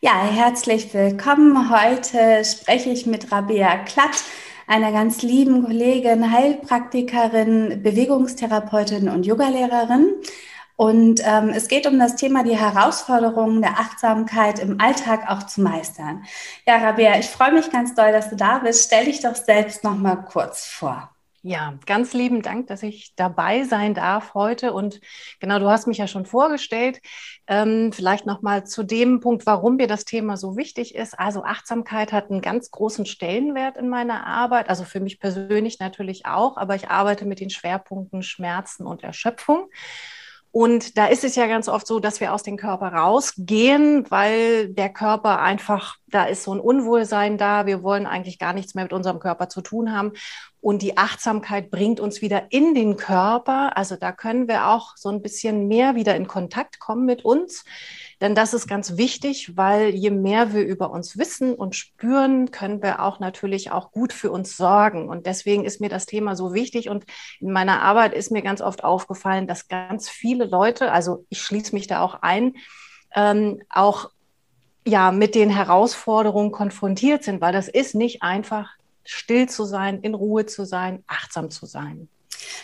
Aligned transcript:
Ja, 0.00 0.24
herzlich 0.24 0.92
willkommen. 0.92 1.70
Heute 1.70 2.44
spreche 2.44 2.90
ich 2.90 3.06
mit 3.06 3.32
Rabea 3.32 3.78
Klatt, 3.78 4.24
einer 4.66 4.92
ganz 4.92 5.22
lieben 5.22 5.64
Kollegin, 5.64 6.30
Heilpraktikerin, 6.32 7.82
Bewegungstherapeutin 7.82 9.08
und 9.08 9.24
Yogalehrerin. 9.24 10.14
Und 10.76 11.22
ähm, 11.24 11.48
es 11.48 11.68
geht 11.68 11.86
um 11.86 11.98
das 11.98 12.16
Thema 12.16 12.44
die 12.44 12.58
Herausforderungen 12.58 13.62
der 13.62 13.78
Achtsamkeit 13.78 14.58
im 14.58 14.78
Alltag 14.82 15.30
auch 15.30 15.44
zu 15.44 15.62
meistern. 15.62 16.24
Ja, 16.66 16.76
Rabea, 16.76 17.18
ich 17.18 17.26
freue 17.26 17.52
mich 17.52 17.70
ganz 17.70 17.94
doll, 17.94 18.12
dass 18.12 18.28
du 18.28 18.36
da 18.36 18.58
bist. 18.58 18.84
Stell 18.86 19.06
dich 19.06 19.20
doch 19.20 19.34
selbst 19.34 19.82
noch 19.82 19.96
mal 19.96 20.16
kurz 20.16 20.66
vor. 20.66 21.15
Ja, 21.48 21.78
ganz 21.86 22.12
lieben 22.12 22.42
Dank, 22.42 22.66
dass 22.66 22.82
ich 22.82 23.14
dabei 23.14 23.62
sein 23.62 23.94
darf 23.94 24.34
heute. 24.34 24.72
Und 24.72 25.00
genau, 25.38 25.60
du 25.60 25.68
hast 25.68 25.86
mich 25.86 25.98
ja 25.98 26.08
schon 26.08 26.26
vorgestellt. 26.26 27.00
Ähm, 27.46 27.92
vielleicht 27.92 28.26
noch 28.26 28.42
mal 28.42 28.66
zu 28.66 28.82
dem 28.82 29.20
Punkt, 29.20 29.46
warum 29.46 29.76
mir 29.76 29.86
das 29.86 30.04
Thema 30.04 30.36
so 30.36 30.56
wichtig 30.56 30.96
ist. 30.96 31.16
Also 31.16 31.44
Achtsamkeit 31.44 32.12
hat 32.12 32.32
einen 32.32 32.40
ganz 32.40 32.72
großen 32.72 33.06
Stellenwert 33.06 33.76
in 33.76 33.88
meiner 33.88 34.26
Arbeit. 34.26 34.68
Also 34.68 34.82
für 34.82 34.98
mich 34.98 35.20
persönlich 35.20 35.78
natürlich 35.78 36.26
auch, 36.26 36.56
aber 36.56 36.74
ich 36.74 36.90
arbeite 36.90 37.24
mit 37.26 37.38
den 37.38 37.50
Schwerpunkten 37.50 38.24
Schmerzen 38.24 38.84
und 38.84 39.04
Erschöpfung. 39.04 39.68
Und 40.58 40.96
da 40.96 41.04
ist 41.04 41.22
es 41.22 41.36
ja 41.36 41.46
ganz 41.46 41.68
oft 41.68 41.86
so, 41.86 42.00
dass 42.00 42.18
wir 42.18 42.32
aus 42.32 42.42
dem 42.42 42.56
Körper 42.56 42.88
rausgehen, 42.88 44.10
weil 44.10 44.70
der 44.70 44.88
Körper 44.88 45.38
einfach, 45.38 45.96
da 46.06 46.24
ist 46.24 46.44
so 46.44 46.54
ein 46.54 46.60
Unwohlsein 46.60 47.36
da. 47.36 47.66
Wir 47.66 47.82
wollen 47.82 48.06
eigentlich 48.06 48.38
gar 48.38 48.54
nichts 48.54 48.74
mehr 48.74 48.84
mit 48.84 48.94
unserem 48.94 49.18
Körper 49.18 49.50
zu 49.50 49.60
tun 49.60 49.92
haben. 49.92 50.12
Und 50.66 50.82
die 50.82 50.96
Achtsamkeit 50.96 51.70
bringt 51.70 52.00
uns 52.00 52.22
wieder 52.22 52.50
in 52.50 52.74
den 52.74 52.96
Körper. 52.96 53.76
Also 53.76 53.94
da 53.94 54.10
können 54.10 54.48
wir 54.48 54.66
auch 54.66 54.96
so 54.96 55.10
ein 55.10 55.22
bisschen 55.22 55.68
mehr 55.68 55.94
wieder 55.94 56.16
in 56.16 56.26
Kontakt 56.26 56.80
kommen 56.80 57.04
mit 57.04 57.24
uns. 57.24 57.64
Denn 58.20 58.34
das 58.34 58.52
ist 58.52 58.66
ganz 58.66 58.96
wichtig, 58.96 59.56
weil 59.56 59.90
je 59.90 60.10
mehr 60.10 60.52
wir 60.52 60.66
über 60.66 60.90
uns 60.90 61.16
wissen 61.16 61.54
und 61.54 61.76
spüren, 61.76 62.50
können 62.50 62.82
wir 62.82 63.00
auch 63.00 63.20
natürlich 63.20 63.70
auch 63.70 63.92
gut 63.92 64.12
für 64.12 64.32
uns 64.32 64.56
sorgen. 64.56 65.08
Und 65.08 65.26
deswegen 65.26 65.64
ist 65.64 65.80
mir 65.80 65.88
das 65.88 66.04
Thema 66.04 66.34
so 66.34 66.52
wichtig. 66.52 66.88
Und 66.88 67.04
in 67.38 67.52
meiner 67.52 67.82
Arbeit 67.82 68.12
ist 68.12 68.32
mir 68.32 68.42
ganz 68.42 68.60
oft 68.60 68.82
aufgefallen, 68.82 69.46
dass 69.46 69.68
ganz 69.68 70.08
viele 70.08 70.46
Leute, 70.46 70.90
also 70.90 71.26
ich 71.28 71.42
schließe 71.42 71.76
mich 71.76 71.86
da 71.86 72.00
auch 72.00 72.22
ein, 72.22 72.54
ähm, 73.14 73.62
auch 73.70 74.10
ja 74.84 75.12
mit 75.12 75.36
den 75.36 75.48
Herausforderungen 75.48 76.50
konfrontiert 76.50 77.22
sind, 77.22 77.40
weil 77.40 77.52
das 77.52 77.68
ist 77.68 77.94
nicht 77.94 78.24
einfach, 78.24 78.76
still 79.06 79.48
zu 79.48 79.64
sein, 79.64 80.00
in 80.00 80.14
Ruhe 80.14 80.46
zu 80.46 80.64
sein, 80.66 81.02
achtsam 81.06 81.50
zu 81.50 81.66
sein. 81.66 82.08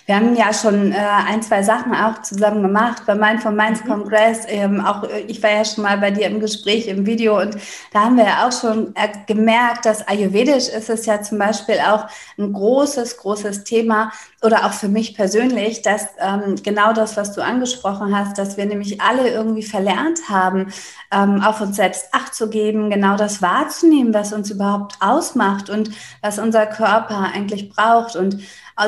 Wir 0.07 0.17
haben 0.17 0.35
ja 0.35 0.53
schon 0.53 0.93
äh, 0.93 0.97
ein, 0.97 1.43
zwei 1.43 1.63
Sachen 1.63 1.95
auch 1.95 2.23
zusammen 2.23 2.63
gemacht 2.63 3.03
bei 3.07 3.15
Mind 3.15 3.43
for 3.43 3.53
Minds 3.53 3.85
mhm. 3.85 3.89
Kongress. 3.89 4.45
Ähm, 4.49 4.85
auch 4.85 5.05
äh, 5.05 5.21
ich 5.29 5.43
war 5.43 5.51
ja 5.51 5.65
schon 5.65 5.85
mal 5.85 5.99
bei 5.99 6.11
dir 6.11 6.27
im 6.27 6.41
Gespräch 6.41 6.89
im 6.89 7.07
Video 7.07 7.41
und 7.41 7.57
da 7.93 8.01
haben 8.05 8.17
wir 8.17 8.25
ja 8.25 8.47
auch 8.47 8.53
schon 8.53 8.95
äh, 8.97 9.09
gemerkt, 9.27 9.87
dass 9.87 10.07
Ayurvedisch 10.07 10.69
ist 10.69 10.91
es 10.91 11.07
ja 11.07 11.23
zum 11.23 11.39
Beispiel 11.39 11.77
auch 11.87 12.07
ein 12.39 12.53
großes, 12.53 13.19
großes 13.19 13.65
Thema 13.65 14.11
oder 14.43 14.67
auch 14.67 14.73
für 14.73 14.89
mich 14.89 15.15
persönlich, 15.15 15.83
dass 15.83 16.09
ähm, 16.19 16.57
genau 16.63 16.93
das, 16.93 17.17
was 17.17 17.33
du 17.33 17.43
angesprochen 17.43 18.17
hast, 18.17 18.39
dass 18.39 18.57
wir 18.57 18.67
nämlich 18.67 19.01
alle 19.01 19.29
irgendwie 19.29 19.63
verlernt 19.63 20.29
haben, 20.29 20.73
ähm, 21.13 21.41
auf 21.43 21.61
uns 21.61 21.77
selbst 21.77 22.07
Acht 22.13 22.35
zu 22.35 22.51
geben, 22.51 22.91
genau 22.91 23.17
das 23.17 23.41
wahrzunehmen, 23.41 24.13
was 24.13 24.33
uns 24.33 24.51
überhaupt 24.51 24.97
ausmacht 25.01 25.71
und 25.71 25.91
was 26.21 26.39
unser 26.39 26.67
Körper 26.67 27.31
eigentlich 27.33 27.71
braucht 27.71 28.17
und 28.17 28.43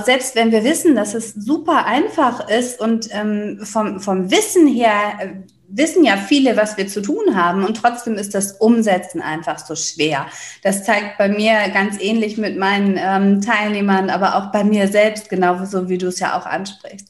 selbst 0.05 0.35
wenn 0.35 0.53
wir 0.53 0.65
wissen, 0.65 0.95
dass 0.95 1.15
es 1.15 1.35
super 1.35 1.87
einfach 1.87 2.49
ist 2.49 2.81
und 2.81 3.09
ähm, 3.13 3.61
vom, 3.63 4.01
vom 4.01 4.31
Wissen 4.31 4.67
her 4.67 4.93
äh, 5.19 5.29
wissen 5.69 6.05
ja 6.05 6.17
viele, 6.17 6.57
was 6.57 6.77
wir 6.77 6.87
zu 6.87 7.03
tun 7.03 7.35
haben 7.37 7.65
und 7.65 7.77
trotzdem 7.77 8.15
ist 8.15 8.35
das 8.35 8.53
Umsetzen 8.53 9.21
einfach 9.21 9.59
so 9.59 9.75
schwer. 9.75 10.27
Das 10.63 10.85
zeigt 10.85 11.19
bei 11.19 11.29
mir 11.29 11.69
ganz 11.73 12.01
ähnlich 12.01 12.37
mit 12.37 12.57
meinen 12.57 12.99
ähm, 12.99 13.41
Teilnehmern, 13.41 14.11
aber 14.11 14.37
auch 14.37 14.53
bei 14.53 14.63
mir 14.63 14.89
selbst, 14.89 15.29
genauso 15.29 15.89
wie 15.89 15.99
du 15.99 16.09
es 16.09 16.21
ja 16.21 16.39
auch 16.39 16.47
ansprichst. 16.47 17.09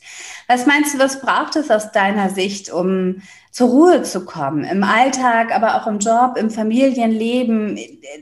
Was 0.49 0.67
meinst 0.67 0.95
du, 0.95 0.99
was 0.99 1.21
braucht 1.21 1.56
es 1.56 1.71
aus 1.71 1.93
deiner 1.93 2.31
Sicht, 2.31 2.71
um 2.71 3.23
zur 3.54 3.69
Ruhe 3.69 4.03
zu 4.03 4.25
kommen, 4.25 4.65
im 4.65 4.82
Alltag, 4.82 5.54
aber 5.54 5.76
auch 5.76 5.87
im 5.87 6.00
Job, 6.00 6.37
im 6.37 6.50
Familienleben. 6.50 7.78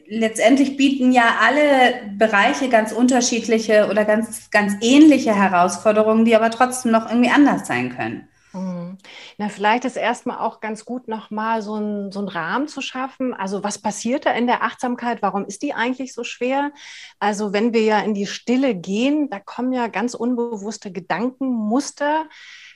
Letztendlich 0.07 0.77
bieten 0.77 1.11
ja 1.11 1.37
alle 1.41 2.13
Bereiche 2.19 2.69
ganz 2.69 2.93
unterschiedliche 2.93 3.89
oder 3.91 4.05
ganz, 4.05 4.51
ganz 4.51 4.75
ähnliche 4.83 5.35
Herausforderungen, 5.35 6.27
die 6.27 6.37
aber 6.37 6.51
trotzdem 6.51 6.93
noch 6.93 7.09
irgendwie 7.09 7.31
anders 7.31 7.67
sein 7.67 7.97
können. 7.97 8.29
Mhm. 8.53 8.99
Na, 9.39 9.49
vielleicht 9.49 9.87
ist 9.87 9.97
erstmal 9.97 10.37
auch 10.37 10.61
ganz 10.61 10.85
gut, 10.85 11.09
nochmal 11.09 11.63
so, 11.63 11.77
ein, 11.77 12.13
so 12.13 12.19
einen 12.19 12.29
Rahmen 12.29 12.69
zu 12.69 12.83
schaffen. 12.83 13.33
Also, 13.33 13.65
was 13.65 13.79
passiert 13.79 14.27
da 14.27 14.33
in 14.33 14.47
der 14.47 14.63
Achtsamkeit? 14.63 15.23
Warum 15.23 15.47
ist 15.47 15.63
die 15.63 15.73
eigentlich 15.73 16.13
so 16.13 16.25
schwer? 16.25 16.73
Also, 17.19 17.55
wenn 17.55 17.73
wir 17.73 17.85
ja 17.85 18.01
in 18.01 18.13
die 18.13 18.27
Stille 18.27 18.75
gehen, 18.75 19.31
da 19.31 19.41
kommen 19.41 19.73
ja 19.73 19.87
ganz 19.87 20.13
unbewusste 20.13 20.93
Gedankenmuster 20.93 22.27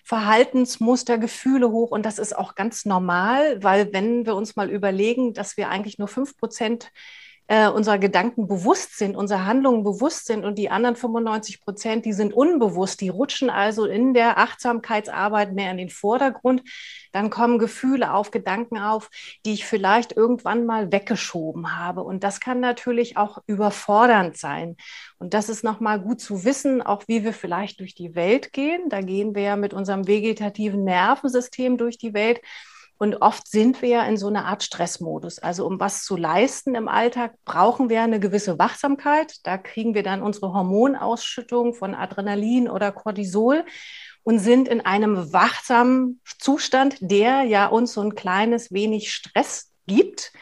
Verhaltensmuster, 0.06 1.18
Gefühle 1.18 1.70
hoch. 1.72 1.90
Und 1.90 2.06
das 2.06 2.20
ist 2.20 2.36
auch 2.36 2.54
ganz 2.54 2.84
normal, 2.84 3.60
weil 3.62 3.92
wenn 3.92 4.24
wir 4.24 4.36
uns 4.36 4.54
mal 4.54 4.70
überlegen, 4.70 5.34
dass 5.34 5.56
wir 5.56 5.68
eigentlich 5.68 5.98
nur 5.98 6.06
fünf 6.06 6.36
Prozent 6.36 6.92
äh, 7.48 7.68
unserer 7.68 7.98
Gedanken 7.98 8.48
bewusst 8.48 8.98
sind, 8.98 9.16
unsere 9.16 9.46
Handlungen 9.46 9.84
bewusst 9.84 10.26
sind 10.26 10.44
und 10.44 10.58
die 10.58 10.68
anderen 10.68 10.96
95 10.96 11.60
Prozent, 11.60 12.04
die 12.04 12.12
sind 12.12 12.34
unbewusst, 12.34 13.00
die 13.00 13.08
rutschen 13.08 13.50
also 13.50 13.84
in 13.84 14.14
der 14.14 14.38
Achtsamkeitsarbeit 14.38 15.52
mehr 15.52 15.70
in 15.70 15.76
den 15.76 15.90
Vordergrund. 15.90 16.62
Dann 17.12 17.30
kommen 17.30 17.58
Gefühle 17.58 18.12
auf, 18.12 18.30
Gedanken 18.32 18.78
auf, 18.78 19.10
die 19.44 19.52
ich 19.52 19.64
vielleicht 19.64 20.16
irgendwann 20.16 20.66
mal 20.66 20.90
weggeschoben 20.90 21.76
habe. 21.76 22.02
Und 22.02 22.24
das 22.24 22.40
kann 22.40 22.60
natürlich 22.60 23.16
auch 23.16 23.38
überfordernd 23.46 24.36
sein. 24.36 24.76
Und 25.18 25.32
das 25.32 25.48
ist 25.48 25.62
nochmal 25.62 26.00
gut 26.00 26.20
zu 26.20 26.44
wissen, 26.44 26.82
auch 26.82 27.04
wie 27.06 27.22
wir 27.22 27.32
vielleicht 27.32 27.78
durch 27.80 27.94
die 27.94 28.14
Welt 28.16 28.52
gehen. 28.52 28.88
Da 28.88 29.00
gehen 29.00 29.34
wir 29.34 29.42
ja 29.42 29.56
mit 29.56 29.72
unserem 29.72 30.06
vegetativen 30.08 30.84
Nervensystem 30.84 31.78
durch 31.78 31.96
die 31.96 32.12
Welt. 32.12 32.40
Und 32.98 33.16
oft 33.16 33.48
sind 33.48 33.82
wir 33.82 33.88
ja 33.90 34.04
in 34.04 34.16
so 34.16 34.28
einer 34.28 34.46
Art 34.46 34.62
Stressmodus. 34.62 35.38
Also 35.38 35.66
um 35.66 35.78
was 35.78 36.04
zu 36.04 36.16
leisten 36.16 36.74
im 36.74 36.88
Alltag, 36.88 37.34
brauchen 37.44 37.90
wir 37.90 38.02
eine 38.02 38.20
gewisse 38.20 38.58
Wachsamkeit. 38.58 39.34
Da 39.44 39.58
kriegen 39.58 39.94
wir 39.94 40.02
dann 40.02 40.22
unsere 40.22 40.52
Hormonausschüttung 40.52 41.74
von 41.74 41.94
Adrenalin 41.94 42.68
oder 42.70 42.92
Cortisol 42.92 43.64
und 44.22 44.38
sind 44.38 44.66
in 44.66 44.80
einem 44.80 45.32
wachsamen 45.32 46.20
Zustand, 46.38 46.96
der 47.00 47.42
ja 47.42 47.66
uns 47.66 47.92
so 47.92 48.00
ein 48.00 48.14
kleines 48.14 48.72
wenig 48.72 49.12
Stress 49.12 49.72
gibt. 49.86 50.32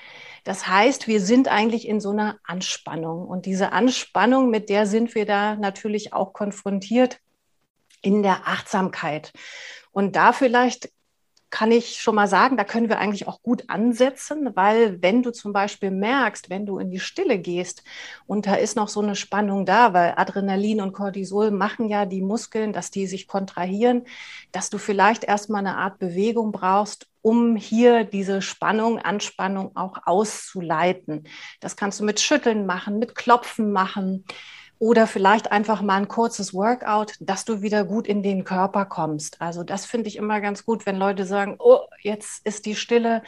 Das 0.45 0.69
heißt, 0.69 1.09
wir 1.09 1.21
sind 1.21 1.49
eigentlich 1.49 1.89
in 1.89 2.01
so 2.01 2.11
einer 2.11 2.39
Anspannung. 2.45 3.27
Und 3.27 3.47
diese 3.47 3.73
Anspannung, 3.73 4.51
mit 4.51 4.69
der 4.69 4.87
sind 4.87 5.15
wir 5.15 5.27
da 5.27 5.57
natürlich 5.57 6.13
auch 6.13 6.33
konfrontiert 6.33 7.19
in 8.01 8.23
der 8.23 8.47
Achtsamkeit. 8.47 9.33
Und 9.91 10.17
da 10.17 10.33
vielleicht 10.33 10.91
kann 11.55 11.71
ich 11.71 12.01
schon 12.01 12.17
mal 12.17 12.27
sagen, 12.27 12.57
da 12.57 12.65
können 12.65 12.89
wir 12.89 12.99
eigentlich 12.99 13.29
auch 13.29 13.41
gut 13.41 13.71
ansetzen, 13.71 14.51
weil 14.57 15.01
wenn 15.03 15.23
du 15.23 15.31
zum 15.31 15.53
Beispiel 15.53 15.93
merkst, 15.93 16.51
wenn 16.51 16.67
du 16.67 16.79
in 16.79 16.91
die 16.91 16.99
Stille 16.99 17.39
gehst 17.39 17.85
und 18.27 18.47
da 18.49 18.57
ist 18.57 18.75
noch 18.75 18.89
so 18.89 19.01
eine 19.01 19.15
Spannung 19.15 19.65
da, 19.65 19.93
weil 19.93 20.15
Adrenalin 20.17 20.81
und 20.81 20.93
Cortisol 20.93 21.53
machen 21.53 21.89
ja 21.89 22.07
die 22.07 22.23
Muskeln, 22.23 22.73
dass 22.73 22.91
die 22.91 23.07
sich 23.07 23.29
kontrahieren, 23.29 24.03
dass 24.51 24.69
du 24.69 24.79
vielleicht 24.79 25.23
erstmal 25.23 25.61
eine 25.65 25.77
Art 25.77 26.01
Bewegung 26.01 26.51
brauchst, 26.51 27.07
um 27.23 27.55
hier 27.55 28.03
diese 28.03 28.43
Spannung, 28.43 28.99
Anspannung 28.99 29.77
auch 29.77 29.99
auszuleiten. 30.07 31.29
Das 31.61 31.77
kannst 31.77 32.01
du 32.01 32.05
mit 32.05 32.19
Schütteln 32.19 32.67
machen, 32.67 32.99
mit 32.99 33.15
Klopfen 33.15 33.71
machen 33.71 34.25
oder 34.79 35.07
vielleicht 35.07 35.53
einfach 35.53 35.83
mal 35.83 35.97
ein 35.97 36.09
kurzes 36.09 36.53
Workout, 36.53 37.15
dass 37.21 37.45
du 37.45 37.63
wieder 37.63 37.85
gut 37.85 38.07
in 38.07 38.23
den 38.23 38.45
Körper 38.45 38.85
kommst. 38.85 39.41
Also 39.41 39.63
das 39.63 39.87
finde 39.87 40.09
ich 40.09 40.17
immer 40.17 40.41
ganz 40.41 40.65
gut, 40.65 40.87
wenn 40.87 40.97
Leute 40.97 41.25
sagen, 41.25 41.57
oh, 41.59 41.81
jetzt 42.03 42.45
ist 42.47 42.67
die 42.67 42.75
Stille, 42.75 43.23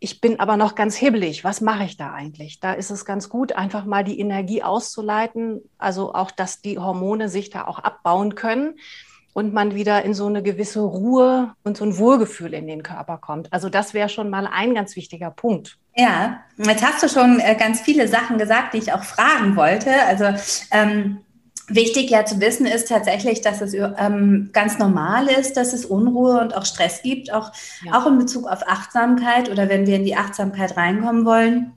ich 0.00 0.20
bin 0.20 0.38
aber 0.38 0.56
noch 0.56 0.74
ganz 0.74 0.96
hibbelig, 0.96 1.44
was 1.44 1.60
mache 1.60 1.84
ich 1.84 1.96
da 1.96 2.12
eigentlich? 2.12 2.60
Da 2.60 2.72
ist 2.72 2.90
es 2.90 3.04
ganz 3.04 3.28
gut, 3.28 3.52
einfach 3.52 3.84
mal 3.84 4.04
die 4.04 4.20
Energie 4.20 4.62
auszuleiten, 4.62 5.60
also 5.76 6.14
auch, 6.14 6.30
dass 6.30 6.60
die 6.60 6.78
Hormone 6.78 7.28
sich 7.28 7.50
da 7.50 7.66
auch 7.66 7.80
abbauen 7.80 8.34
können. 8.34 8.78
Und 9.38 9.54
man 9.54 9.76
wieder 9.76 10.04
in 10.04 10.14
so 10.14 10.26
eine 10.26 10.42
gewisse 10.42 10.80
Ruhe 10.80 11.54
und 11.62 11.76
so 11.76 11.84
ein 11.84 11.96
Wohlgefühl 11.96 12.54
in 12.54 12.66
den 12.66 12.82
Körper 12.82 13.18
kommt. 13.18 13.52
Also 13.52 13.68
das 13.68 13.94
wäre 13.94 14.08
schon 14.08 14.30
mal 14.30 14.48
ein 14.52 14.74
ganz 14.74 14.96
wichtiger 14.96 15.30
Punkt. 15.30 15.78
Ja, 15.94 16.40
jetzt 16.56 16.84
hast 16.84 17.04
du 17.04 17.08
schon 17.08 17.38
äh, 17.38 17.54
ganz 17.54 17.80
viele 17.80 18.08
Sachen 18.08 18.38
gesagt, 18.38 18.74
die 18.74 18.78
ich 18.78 18.92
auch 18.92 19.04
fragen 19.04 19.54
wollte. 19.54 19.92
Also 20.08 20.24
ähm, 20.72 21.18
Wichtig 21.70 22.08
ja 22.08 22.24
zu 22.24 22.40
wissen 22.40 22.64
ist 22.64 22.88
tatsächlich, 22.88 23.42
dass 23.42 23.60
es 23.60 23.74
ähm, 23.74 24.48
ganz 24.54 24.78
normal 24.78 25.26
ist, 25.26 25.58
dass 25.58 25.74
es 25.74 25.84
Unruhe 25.84 26.40
und 26.40 26.56
auch 26.56 26.64
Stress 26.64 27.02
gibt, 27.02 27.30
auch, 27.30 27.52
ja. 27.84 27.92
auch 27.92 28.06
in 28.06 28.16
Bezug 28.16 28.46
auf 28.46 28.66
Achtsamkeit 28.66 29.50
oder 29.50 29.68
wenn 29.68 29.86
wir 29.86 29.96
in 29.96 30.04
die 30.06 30.16
Achtsamkeit 30.16 30.78
reinkommen 30.78 31.26
wollen. 31.26 31.74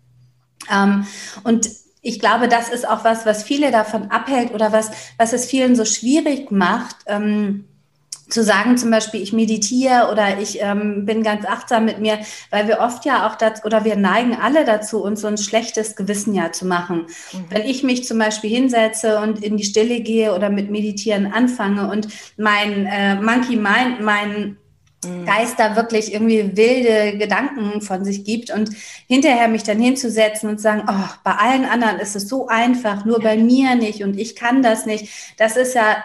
Ähm, 0.72 1.06
und 1.44 1.69
ich 2.01 2.19
glaube, 2.19 2.48
das 2.48 2.69
ist 2.69 2.88
auch 2.88 3.03
was, 3.03 3.25
was 3.25 3.44
viele 3.44 3.71
davon 3.71 4.09
abhält 4.09 4.53
oder 4.53 4.71
was, 4.71 4.92
was 5.18 5.33
es 5.33 5.45
vielen 5.45 5.75
so 5.75 5.86
schwierig 5.86 6.51
macht. 6.51 6.95
Ähm, 7.06 7.65
zu 8.31 8.44
sagen 8.44 8.77
zum 8.77 8.89
Beispiel, 8.92 9.21
ich 9.21 9.33
meditiere 9.33 10.09
oder 10.09 10.39
ich 10.39 10.62
ähm, 10.62 11.06
bin 11.06 11.21
ganz 11.21 11.45
achtsam 11.45 11.86
mit 11.86 12.00
mir, 12.00 12.19
weil 12.50 12.68
wir 12.68 12.80
oft 12.80 13.06
ja 13.06 13.27
auch 13.27 13.36
dazu, 13.36 13.63
oder 13.65 13.83
wir 13.83 13.98
neigen 13.98 14.38
alle 14.42 14.63
dazu, 14.63 15.03
uns 15.03 15.21
so 15.21 15.27
ein 15.27 15.38
schlechtes 15.38 15.98
Gewissen 15.98 16.33
ja 16.33 16.51
zu 16.51 16.65
machen. 16.65 17.07
Mhm. 17.33 17.45
Wenn 17.50 17.63
ich 17.63 17.83
mich 17.83 18.06
zum 18.06 18.18
Beispiel 18.18 18.50
hinsetze 18.50 19.19
und 19.19 19.44
in 19.44 19.57
die 19.57 19.65
Stille 19.65 20.00
gehe 20.00 20.33
oder 20.33 20.50
mit 20.50 20.71
Meditieren 20.71 21.31
anfange 21.31 21.89
und 21.92 22.07
mein 22.38 22.86
äh, 22.86 23.15
Monkey 23.15 23.57
Mind, 23.57 24.01
mein 24.01 24.57
Mhm. 25.03 25.25
Geist 25.25 25.57
da 25.57 25.75
wirklich 25.75 26.13
irgendwie 26.13 26.56
wilde 26.56 27.18
Gedanken 27.18 27.81
von 27.81 28.06
sich 28.06 28.24
gibt 28.24 28.51
und 28.51 28.69
hinterher 29.07 29.48
mich 29.48 29.63
dann 29.63 29.80
hinzusetzen 29.80 30.48
und 30.48 30.62
sagen, 30.62 30.83
oh, 30.88 31.09
bei 31.24 31.31
allen 31.31 31.65
anderen 31.65 32.00
ist 32.00 32.15
es 32.15 32.27
so 32.27 32.48
einfach, 32.48 33.03
nur 33.03 33.19
bei 33.19 33.36
mir 33.36 33.75
nicht 33.75 34.03
und 34.03 34.19
ich 34.19 34.36
kann 34.36 34.62
das 34.62 34.86
nicht. 34.86 35.09
Das 35.38 35.57
ist 35.57 35.74
ja, 35.74 36.03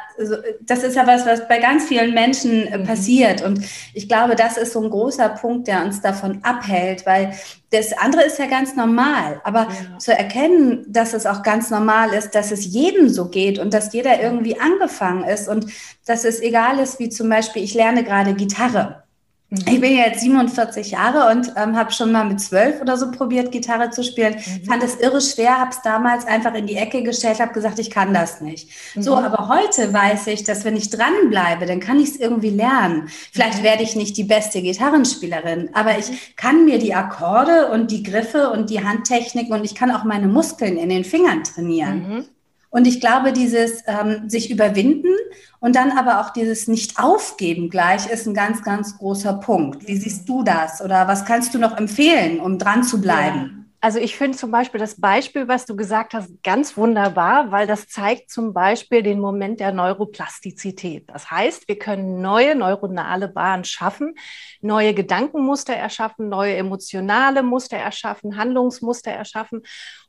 das 0.60 0.82
ist 0.82 0.96
ja 0.96 1.06
was, 1.06 1.26
was 1.26 1.46
bei 1.46 1.58
ganz 1.58 1.84
vielen 1.84 2.14
Menschen 2.14 2.66
äh, 2.66 2.78
mhm. 2.78 2.84
passiert 2.84 3.42
und 3.42 3.60
ich 3.92 4.08
glaube, 4.08 4.34
das 4.34 4.56
ist 4.56 4.72
so 4.72 4.82
ein 4.82 4.90
großer 4.90 5.28
Punkt, 5.28 5.68
der 5.68 5.84
uns 5.84 6.00
davon 6.00 6.42
abhält, 6.42 7.04
weil 7.04 7.34
das 7.70 7.92
andere 7.92 8.22
ist 8.22 8.38
ja 8.38 8.46
ganz 8.46 8.76
normal, 8.76 9.40
aber 9.42 9.62
ja. 9.62 9.98
zu 9.98 10.12
erkennen, 10.16 10.84
dass 10.88 11.14
es 11.14 11.26
auch 11.26 11.42
ganz 11.42 11.70
normal 11.70 12.12
ist, 12.12 12.34
dass 12.34 12.52
es 12.52 12.64
jedem 12.64 13.08
so 13.08 13.28
geht 13.28 13.58
und 13.58 13.74
dass 13.74 13.92
jeder 13.92 14.22
irgendwie 14.22 14.58
angefangen 14.60 15.24
ist 15.24 15.48
und 15.48 15.66
dass 16.06 16.24
es 16.24 16.40
egal 16.40 16.78
ist, 16.78 17.00
wie 17.00 17.08
zum 17.08 17.28
Beispiel, 17.28 17.64
ich 17.64 17.74
lerne 17.74 18.04
gerade 18.04 18.34
Gitarre. 18.34 19.05
Mhm. 19.48 19.58
Ich 19.68 19.80
bin 19.80 19.96
jetzt 19.96 20.20
47 20.20 20.90
Jahre 20.90 21.30
und 21.30 21.52
ähm, 21.56 21.76
habe 21.76 21.92
schon 21.92 22.10
mal 22.10 22.24
mit 22.24 22.40
zwölf 22.40 22.80
oder 22.80 22.96
so 22.96 23.12
probiert, 23.12 23.52
Gitarre 23.52 23.90
zu 23.90 24.02
spielen. 24.02 24.34
Mhm. 24.34 24.64
Fand 24.64 24.82
es 24.82 24.96
irre 24.96 25.20
schwer, 25.20 25.58
habe 25.58 25.70
es 25.70 25.82
damals 25.82 26.26
einfach 26.26 26.54
in 26.54 26.66
die 26.66 26.74
Ecke 26.74 27.04
gestellt, 27.04 27.38
habe 27.38 27.52
gesagt, 27.52 27.78
ich 27.78 27.90
kann 27.90 28.12
das 28.12 28.40
nicht. 28.40 28.68
Mhm. 28.96 29.02
So, 29.02 29.16
aber 29.16 29.48
heute 29.48 29.92
weiß 29.92 30.26
ich, 30.28 30.42
dass 30.42 30.64
wenn 30.64 30.74
ich 30.74 30.90
dranbleibe, 30.90 31.66
dann 31.66 31.78
kann 31.78 32.00
ich 32.00 32.10
es 32.10 32.16
irgendwie 32.16 32.50
lernen. 32.50 33.08
Vielleicht 33.30 33.60
mhm. 33.60 33.64
werde 33.64 33.84
ich 33.84 33.94
nicht 33.94 34.16
die 34.16 34.24
beste 34.24 34.60
Gitarrenspielerin, 34.60 35.70
aber 35.74 35.96
ich 35.96 36.10
mhm. 36.10 36.16
kann 36.34 36.64
mir 36.64 36.80
die 36.80 36.94
Akkorde 36.94 37.70
und 37.70 37.92
die 37.92 38.02
Griffe 38.02 38.50
und 38.50 38.68
die 38.70 38.82
Handtechnik 38.82 39.50
und 39.50 39.64
ich 39.64 39.76
kann 39.76 39.92
auch 39.92 40.02
meine 40.02 40.26
Muskeln 40.26 40.76
in 40.76 40.88
den 40.88 41.04
Fingern 41.04 41.44
trainieren. 41.44 42.26
Und 42.70 42.86
ich 42.86 43.00
glaube, 43.00 43.32
dieses 43.32 43.82
ähm, 43.86 44.28
sich 44.28 44.50
überwinden 44.50 45.14
und 45.60 45.76
dann 45.76 45.92
aber 45.92 46.20
auch 46.20 46.30
dieses 46.30 46.68
Nicht-Aufgeben 46.68 47.70
gleich 47.70 48.10
ist 48.10 48.26
ein 48.26 48.34
ganz, 48.34 48.62
ganz 48.62 48.98
großer 48.98 49.34
Punkt. 49.34 49.86
Wie 49.88 49.96
siehst 49.96 50.28
du 50.28 50.42
das? 50.42 50.82
Oder 50.82 51.08
was 51.08 51.24
kannst 51.24 51.54
du 51.54 51.58
noch 51.58 51.76
empfehlen, 51.76 52.40
um 52.40 52.58
dran 52.58 52.82
zu 52.82 53.00
bleiben? 53.00 53.40
Ja. 53.58 53.66
Also 53.86 54.00
ich 54.00 54.16
finde 54.16 54.36
zum 54.36 54.50
Beispiel 54.50 54.80
das 54.80 55.00
Beispiel, 55.00 55.46
was 55.48 55.64
du 55.64 55.76
gesagt 55.76 56.14
hast, 56.14 56.42
ganz 56.42 56.76
wunderbar, 56.76 57.52
weil 57.52 57.68
das 57.68 57.86
zeigt 57.86 58.30
zum 58.30 58.52
Beispiel 58.52 59.02
den 59.02 59.20
Moment 59.20 59.60
der 59.60 59.70
Neuroplastizität. 59.70 61.08
Das 61.08 61.30
heißt, 61.30 61.68
wir 61.68 61.78
können 61.78 62.20
neue 62.20 62.56
neuronale 62.56 63.28
Bahnen 63.28 63.64
schaffen, 63.64 64.14
neue 64.60 64.92
Gedankenmuster 64.92 65.74
erschaffen, 65.74 66.28
neue 66.28 66.56
emotionale 66.56 67.42
Muster 67.42 67.76
erschaffen, 67.76 68.36
Handlungsmuster 68.36 69.12
erschaffen. 69.12 69.62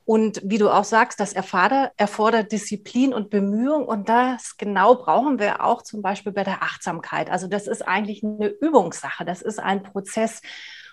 Und 0.07 0.39
wie 0.42 0.57
du 0.57 0.69
auch 0.69 0.86
sagst, 0.86 1.19
das 1.19 1.33
erfordert, 1.33 1.92
erfordert 1.98 2.54
Disziplin 2.54 3.13
und 3.13 3.30
Bemühung. 3.30 3.86
Und 3.86 4.07
das 4.07 4.56
genau 4.56 4.95
brauchen 4.95 5.38
wir 5.38 5.62
auch 5.65 5.81
zum 5.81 6.01
Beispiel 6.01 6.31
bei 6.31 6.45
der 6.45 6.63
Achtsamkeit. 6.63 7.30
Also 7.30 7.48
das 7.48 7.68
ist 7.68 7.86
eigentlich 7.86 8.24
eine 8.24 8.48
Übungssache. 8.48 9.25
Das 9.25 9.42
ist 9.42 9.59
ein 9.59 9.83
Prozess. 9.83 10.42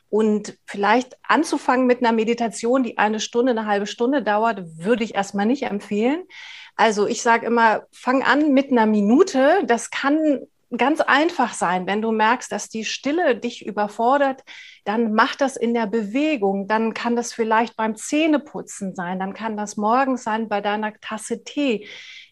Und 0.08 0.58
vielleicht 0.66 1.16
anzufangen 1.22 1.86
mit 1.86 2.00
einer 2.00 2.10
Meditation, 2.10 2.82
die 2.82 2.98
eine 2.98 3.20
Stunde, 3.20 3.52
eine 3.52 3.66
halbe 3.66 3.86
Stunde 3.86 4.20
dauert, 4.20 4.62
würde 4.78 5.04
ich 5.04 5.14
erstmal 5.14 5.46
nicht 5.46 5.62
empfehlen. 5.62 6.24
Also 6.74 7.06
ich 7.06 7.22
sage 7.22 7.46
immer, 7.46 7.84
fang 7.92 8.24
an 8.24 8.52
mit 8.52 8.72
einer 8.72 8.86
Minute. 8.86 9.62
Das 9.66 9.92
kann 9.92 10.40
ganz 10.78 11.00
einfach 11.00 11.54
sein. 11.54 11.86
Wenn 11.86 12.02
du 12.02 12.12
merkst, 12.12 12.50
dass 12.50 12.68
die 12.68 12.84
Stille 12.84 13.36
dich 13.36 13.66
überfordert, 13.66 14.42
dann 14.84 15.12
mach 15.12 15.34
das 15.34 15.56
in 15.56 15.74
der 15.74 15.86
Bewegung. 15.86 16.68
Dann 16.68 16.94
kann 16.94 17.16
das 17.16 17.32
vielleicht 17.32 17.76
beim 17.76 17.96
Zähneputzen 17.96 18.94
sein. 18.94 19.18
Dann 19.18 19.34
kann 19.34 19.56
das 19.56 19.76
morgens 19.76 20.24
sein 20.24 20.48
bei 20.48 20.60
deiner 20.60 20.92
Tasse 21.00 21.44
Tee, 21.44 21.86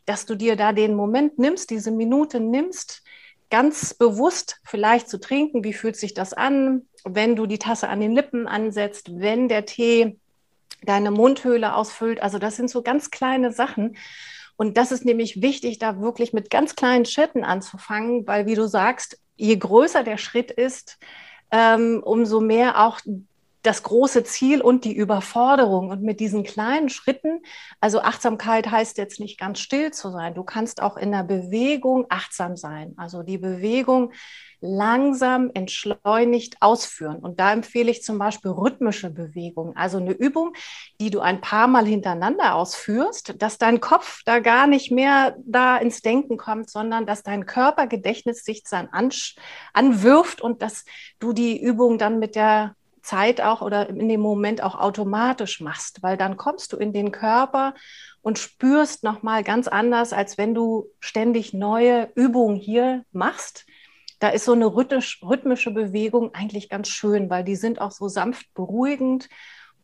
dass 0.07 0.27
du 0.27 0.35
dir 0.35 0.57
da 0.57 0.73
den 0.73 0.95
Moment 0.95 1.39
nimmst, 1.39 1.71
diese 1.71 1.91
Minute 1.91 2.41
nimmst, 2.41 3.03
ganz 3.51 3.95
bewusst 3.95 4.61
vielleicht 4.65 5.09
zu 5.09 5.21
trinken. 5.21 5.63
Wie 5.65 5.75
fühlt 5.75 5.97
sich 5.97 6.15
das 6.15 6.33
an, 6.33 6.83
wenn 7.05 7.37
du 7.37 7.47
die 7.47 7.59
Tasse 7.59 7.89
an 7.89 8.01
den 8.01 8.13
Lippen 8.13 8.47
ansetzt, 8.47 9.11
wenn 9.21 9.49
der 9.49 9.67
Tee 9.67 10.19
deine 10.85 11.11
Mundhöhle 11.11 11.75
ausfüllt? 11.75 12.23
Also 12.23 12.39
das 12.39 12.57
sind 12.57 12.71
so 12.71 12.83
ganz 12.83 13.11
kleine 13.11 13.53
Sachen. 13.53 13.97
Und 14.57 14.77
das 14.77 14.93
ist 14.93 15.05
nämlich 15.05 15.43
wichtig, 15.43 15.79
da 15.79 16.01
wirklich 16.01 16.33
mit 16.33 16.51
ganz 16.51 16.77
kleinen 16.77 17.05
Schritten 17.05 17.45
anzufangen, 17.45 18.27
weil, 18.27 18.47
wie 18.47 18.55
du 18.55 18.69
sagst, 18.69 19.19
je 19.37 19.57
größer 19.57 20.05
der 20.05 20.19
Schritt 20.19 20.51
ist, 20.51 20.99
ähm, 21.51 22.03
umso 22.05 22.41
mehr 22.41 22.85
auch 22.85 23.01
das 23.63 23.83
große 23.85 24.25
Ziel 24.25 24.61
und 24.61 24.85
die 24.85 24.95
Überforderung. 24.95 25.91
Und 25.91 26.03
mit 26.03 26.21
diesen 26.21 26.43
kleinen 26.43 26.89
Schritten, 26.89 27.43
also 27.81 28.01
Achtsamkeit 28.01 28.71
heißt 28.71 28.99
jetzt 28.99 29.21
nicht 29.21 29.39
ganz 29.39 29.61
still 29.61 29.93
zu 29.93 30.11
sein. 30.11 30.35
Du 30.35 30.43
kannst 30.43 30.83
auch 30.83 30.97
in 30.97 31.13
der 31.13 31.23
Bewegung 31.23 32.07
achtsam 32.09 32.57
sein. 32.57 32.95
Also 32.97 33.23
die 33.23 33.39
Bewegung 33.39 34.13
langsam, 34.63 35.51
entschleunigt 35.53 36.57
ausführen. 36.61 37.17
Und 37.17 37.41
da 37.41 37.53
empfehle 37.53 37.91
ich 37.91 38.03
zum 38.03 38.19
Beispiel 38.19 38.53
rhythmische 38.53 39.11
Bewegungen, 39.11 39.77
also 39.77 39.99
eine 39.99 40.13
Übung, 40.13 40.55
die 41.01 41.11
du 41.11 41.21
ein 41.21 41.41
paar 41.41 41.67
Mal 41.67 41.85
hintereinander 41.85 42.55
ausführst, 42.55 43.35
dass 43.43 43.59
dein 43.59 43.81
Kopf 43.81 44.23
da 44.25 44.39
gar 44.39 44.67
nicht 44.67 44.91
mehr 44.91 45.37
da 45.45 45.77
ins 45.77 46.01
Denken 46.01 46.37
kommt, 46.37 46.71
sondern 46.71 47.05
dass 47.05 47.23
dein 47.23 47.45
Körpergedächtnis 47.45 48.45
sich 48.45 48.63
dann 48.63 48.89
anwirft 49.73 50.41
und 50.41 50.63
dass 50.63 50.85
du 51.19 51.33
die 51.33 51.61
Übung 51.61 51.99
dann 51.99 52.19
mit 52.19 52.37
der 52.37 52.77
Zeit 53.03 53.41
auch 53.41 53.63
oder 53.63 53.89
in 53.89 54.09
dem 54.09 54.21
Moment 54.21 54.63
auch 54.63 54.77
automatisch 54.77 55.61
machst, 55.61 56.03
weil 56.05 56.17
dann 56.17 56.37
kommst 56.37 56.73
du 56.73 56.77
in 56.77 56.93
den 56.93 57.11
Körper 57.11 57.75
und 58.21 58.39
spürst 58.39 59.03
noch 59.03 59.25
mal 59.25 59.43
ganz 59.43 59.67
anders, 59.67 60.13
als 60.13 60.39
wenn 60.39 60.55
du 60.55 60.87
ständig 61.01 61.53
neue 61.53 62.11
Übungen 62.15 62.55
hier 62.55 63.05
machst 63.11 63.67
da 64.23 64.29
ist 64.29 64.45
so 64.45 64.53
eine 64.53 64.67
rhythmisch, 64.67 65.21
rhythmische 65.23 65.73
Bewegung 65.73 66.33
eigentlich 66.33 66.69
ganz 66.69 66.89
schön, 66.89 67.29
weil 67.29 67.43
die 67.43 67.57
sind 67.57 67.81
auch 67.81 67.91
so 67.91 68.07
sanft 68.07 68.55
beruhigend 68.55 69.29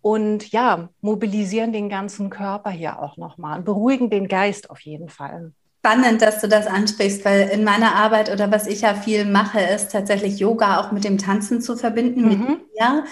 und 0.00 0.52
ja, 0.52 0.90
mobilisieren 1.00 1.73
den 1.73 1.88
ganzen 1.88 2.30
Körper 2.30 2.71
hier 2.71 3.02
auch 3.02 3.16
nochmal 3.16 3.59
und 3.59 3.64
beruhigen 3.64 4.11
den 4.11 4.28
Geist 4.28 4.71
auf 4.71 4.80
jeden 4.80 5.09
Fall. 5.09 5.52
Spannend, 5.80 6.23
dass 6.23 6.40
du 6.40 6.49
das 6.49 6.66
ansprichst, 6.66 7.25
weil 7.25 7.49
in 7.49 7.64
meiner 7.64 7.95
Arbeit 7.95 8.30
oder 8.30 8.50
was 8.50 8.66
ich 8.66 8.83
ja 8.83 8.95
viel 8.95 9.25
mache, 9.25 9.61
ist 9.61 9.90
tatsächlich 9.90 10.38
Yoga 10.38 10.80
auch 10.80 10.92
mit 10.92 11.04
dem 11.04 11.18
Tanzen 11.18 11.61
zu 11.61 11.76
verbinden, 11.76 12.23
mhm. 12.23 12.28
mit 12.28 12.38
mir. 12.49 13.04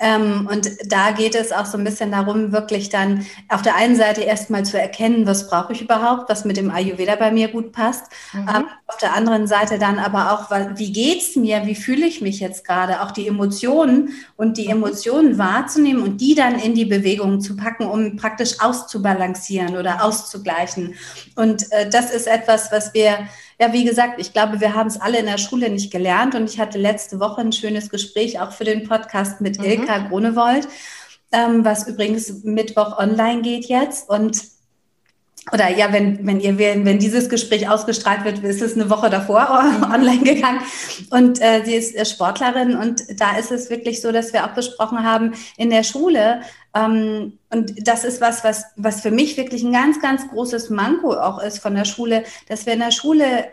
Ähm, 0.00 0.48
und 0.50 0.70
da 0.90 1.10
geht 1.10 1.34
es 1.34 1.52
auch 1.52 1.66
so 1.66 1.76
ein 1.76 1.84
bisschen 1.84 2.10
darum, 2.10 2.52
wirklich 2.52 2.88
dann 2.88 3.26
auf 3.48 3.60
der 3.60 3.76
einen 3.76 3.96
Seite 3.96 4.22
erstmal 4.22 4.64
zu 4.64 4.80
erkennen, 4.80 5.26
was 5.26 5.48
brauche 5.48 5.74
ich 5.74 5.82
überhaupt, 5.82 6.30
was 6.30 6.46
mit 6.46 6.56
dem 6.56 6.70
Ayurveda 6.70 7.16
bei 7.16 7.30
mir 7.30 7.48
gut 7.48 7.72
passt. 7.72 8.06
Mhm. 8.32 8.48
Ähm, 8.48 8.64
auf 8.86 8.96
der 8.96 9.14
anderen 9.14 9.46
Seite 9.46 9.78
dann 9.78 9.98
aber 9.98 10.32
auch, 10.32 10.50
wie 10.76 10.90
geht's 10.90 11.36
mir, 11.36 11.66
wie 11.66 11.74
fühle 11.74 12.06
ich 12.06 12.22
mich 12.22 12.40
jetzt 12.40 12.66
gerade, 12.66 13.02
auch 13.02 13.10
die 13.10 13.28
Emotionen 13.28 14.10
und 14.36 14.56
die 14.56 14.64
mhm. 14.64 14.82
Emotionen 14.82 15.38
wahrzunehmen 15.38 16.02
und 16.02 16.20
die 16.20 16.34
dann 16.34 16.58
in 16.58 16.74
die 16.74 16.86
Bewegung 16.86 17.42
zu 17.42 17.54
packen, 17.54 17.84
um 17.84 18.16
praktisch 18.16 18.60
auszubalancieren 18.60 19.76
oder 19.76 20.02
auszugleichen. 20.02 20.94
Und 21.36 21.70
äh, 21.72 21.90
das 21.90 22.10
ist 22.10 22.26
etwas, 22.26 22.72
was 22.72 22.94
wir 22.94 23.18
ja, 23.60 23.74
wie 23.74 23.84
gesagt, 23.84 24.18
ich 24.18 24.32
glaube, 24.32 24.60
wir 24.60 24.74
haben 24.74 24.86
es 24.86 24.98
alle 24.98 25.18
in 25.18 25.26
der 25.26 25.36
Schule 25.36 25.68
nicht 25.68 25.92
gelernt 25.92 26.34
und 26.34 26.48
ich 26.48 26.58
hatte 26.58 26.78
letzte 26.78 27.20
Woche 27.20 27.42
ein 27.42 27.52
schönes 27.52 27.90
Gespräch 27.90 28.40
auch 28.40 28.52
für 28.52 28.64
den 28.64 28.88
Podcast 28.88 29.42
mit 29.42 29.58
mhm. 29.58 29.64
Ilka 29.64 30.08
Grunewold, 30.08 30.66
ähm, 31.30 31.62
was 31.62 31.86
übrigens 31.86 32.42
Mittwoch 32.42 32.98
online 32.98 33.42
geht 33.42 33.66
jetzt 33.66 34.08
und 34.08 34.40
oder 35.52 35.68
ja, 35.68 35.92
wenn, 35.92 36.26
wenn 36.26 36.40
ihr, 36.40 36.58
wenn 36.58 36.98
dieses 36.98 37.28
Gespräch 37.28 37.68
ausgestrahlt 37.68 38.24
wird, 38.24 38.38
ist 38.44 38.62
es 38.62 38.74
eine 38.74 38.90
Woche 38.90 39.10
davor 39.10 39.64
online 39.92 40.22
gegangen. 40.22 40.60
Und 41.10 41.40
äh, 41.40 41.62
sie 41.64 41.74
ist 41.74 42.10
Sportlerin 42.10 42.76
und 42.76 43.02
da 43.20 43.36
ist 43.36 43.50
es 43.50 43.70
wirklich 43.70 44.00
so, 44.00 44.12
dass 44.12 44.32
wir 44.32 44.44
auch 44.44 44.54
besprochen 44.54 45.04
haben, 45.04 45.32
in 45.56 45.70
der 45.70 45.82
Schule 45.82 46.40
ähm, 46.74 47.38
und 47.50 47.86
das 47.86 48.04
ist 48.04 48.20
was, 48.20 48.44
was, 48.44 48.64
was 48.76 49.00
für 49.00 49.10
mich 49.10 49.36
wirklich 49.36 49.62
ein 49.62 49.72
ganz, 49.72 50.00
ganz 50.00 50.28
großes 50.28 50.70
Manko 50.70 51.14
auch 51.14 51.42
ist 51.42 51.58
von 51.58 51.74
der 51.74 51.84
Schule, 51.84 52.24
dass 52.48 52.66
wir 52.66 52.74
in 52.74 52.78
der 52.78 52.92
Schule 52.92 53.48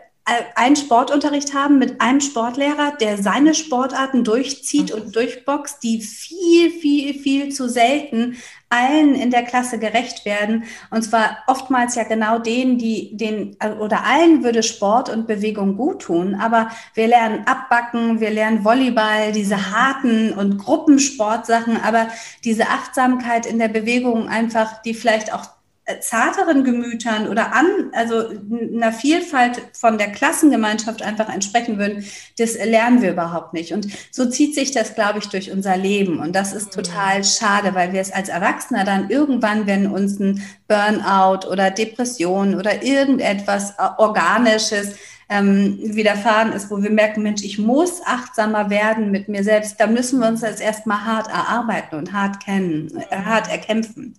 einen 0.54 0.76
Sportunterricht 0.76 1.54
haben 1.54 1.78
mit 1.78 2.00
einem 2.00 2.20
Sportlehrer, 2.20 2.92
der 3.00 3.16
seine 3.16 3.54
Sportarten 3.54 4.24
durchzieht 4.24 4.92
und 4.92 5.16
durchboxt, 5.16 5.82
die 5.82 6.00
viel, 6.02 6.70
viel, 6.70 7.14
viel 7.14 7.48
zu 7.50 7.68
selten 7.68 8.36
allen 8.70 9.14
in 9.14 9.30
der 9.30 9.44
Klasse 9.44 9.78
gerecht 9.78 10.24
werden. 10.24 10.64
Und 10.90 11.02
zwar 11.02 11.38
oftmals 11.46 11.94
ja 11.94 12.04
genau 12.04 12.38
denen, 12.38 12.76
die 12.76 13.16
den 13.16 13.56
oder 13.80 14.04
allen 14.04 14.44
würde 14.44 14.62
Sport 14.62 15.08
und 15.08 15.26
Bewegung 15.26 15.76
gut 15.76 16.02
tun. 16.02 16.34
Aber 16.34 16.70
wir 16.94 17.06
lernen 17.08 17.46
Abbacken, 17.46 18.20
wir 18.20 18.30
lernen 18.30 18.64
Volleyball, 18.64 19.32
diese 19.32 19.70
harten 19.70 20.34
und 20.34 20.58
Gruppensportsachen, 20.58 21.78
aber 21.82 22.08
diese 22.44 22.68
Achtsamkeit 22.68 23.46
in 23.46 23.58
der 23.58 23.68
Bewegung 23.68 24.28
einfach, 24.28 24.82
die 24.82 24.92
vielleicht 24.92 25.32
auch 25.32 25.44
äh, 25.44 25.57
zarteren 26.00 26.64
Gemütern 26.64 27.28
oder 27.28 27.54
an, 27.54 27.66
also 27.92 28.28
einer 28.50 28.92
Vielfalt 28.92 29.60
von 29.72 29.98
der 29.98 30.12
Klassengemeinschaft 30.12 31.02
einfach 31.02 31.32
entsprechen 31.32 31.78
würden, 31.78 32.04
das 32.38 32.54
lernen 32.54 33.02
wir 33.02 33.12
überhaupt 33.12 33.54
nicht. 33.54 33.72
Und 33.72 33.88
so 34.10 34.28
zieht 34.28 34.54
sich 34.54 34.72
das, 34.72 34.94
glaube 34.94 35.18
ich, 35.18 35.28
durch 35.28 35.50
unser 35.50 35.76
Leben. 35.76 36.20
Und 36.20 36.34
das 36.34 36.52
ist 36.52 36.72
total 36.72 37.24
schade, 37.24 37.74
weil 37.74 37.92
wir 37.92 38.00
es 38.00 38.12
als 38.12 38.28
Erwachsener 38.28 38.84
dann 38.84 39.10
irgendwann, 39.10 39.66
wenn 39.66 39.86
uns 39.86 40.18
ein 40.20 40.42
Burnout 40.68 41.48
oder 41.48 41.70
Depression 41.70 42.54
oder 42.54 42.82
irgendetwas 42.82 43.72
äh, 43.72 43.88
Organisches 43.96 44.94
ähm, 45.30 45.78
widerfahren 45.82 46.52
ist, 46.52 46.70
wo 46.70 46.82
wir 46.82 46.90
merken, 46.90 47.22
Mensch, 47.22 47.42
ich 47.42 47.58
muss 47.58 48.00
achtsamer 48.04 48.70
werden 48.70 49.10
mit 49.10 49.28
mir 49.28 49.44
selbst, 49.44 49.78
da 49.78 49.86
müssen 49.86 50.20
wir 50.20 50.28
uns 50.28 50.40
das 50.40 50.60
erstmal 50.60 51.04
hart 51.04 51.28
erarbeiten 51.28 51.96
und 51.96 52.12
hart 52.12 52.42
kennen, 52.42 52.90
äh, 53.10 53.16
hart 53.16 53.50
erkämpfen. 53.50 54.14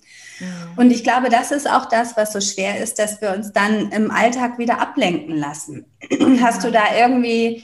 Und 0.76 0.92
ich 0.92 1.04
glaube, 1.04 1.30
das 1.30 1.52
ist 1.52 1.70
auch 1.70 1.86
das, 1.88 2.16
was 2.18 2.34
so 2.34 2.42
schwer 2.42 2.82
ist, 2.82 3.00
dass 3.00 3.22
wir 3.22 3.32
uns 3.34 3.52
dann 3.52 3.92
im 3.92 4.12
Alltag 4.12 4.58
wieder 4.58 4.80
ablenken 4.80 5.36
lassen. 5.36 5.86
Hast 6.42 6.64
du 6.64 6.72
da 6.72 6.96
irgendwie 6.98 7.64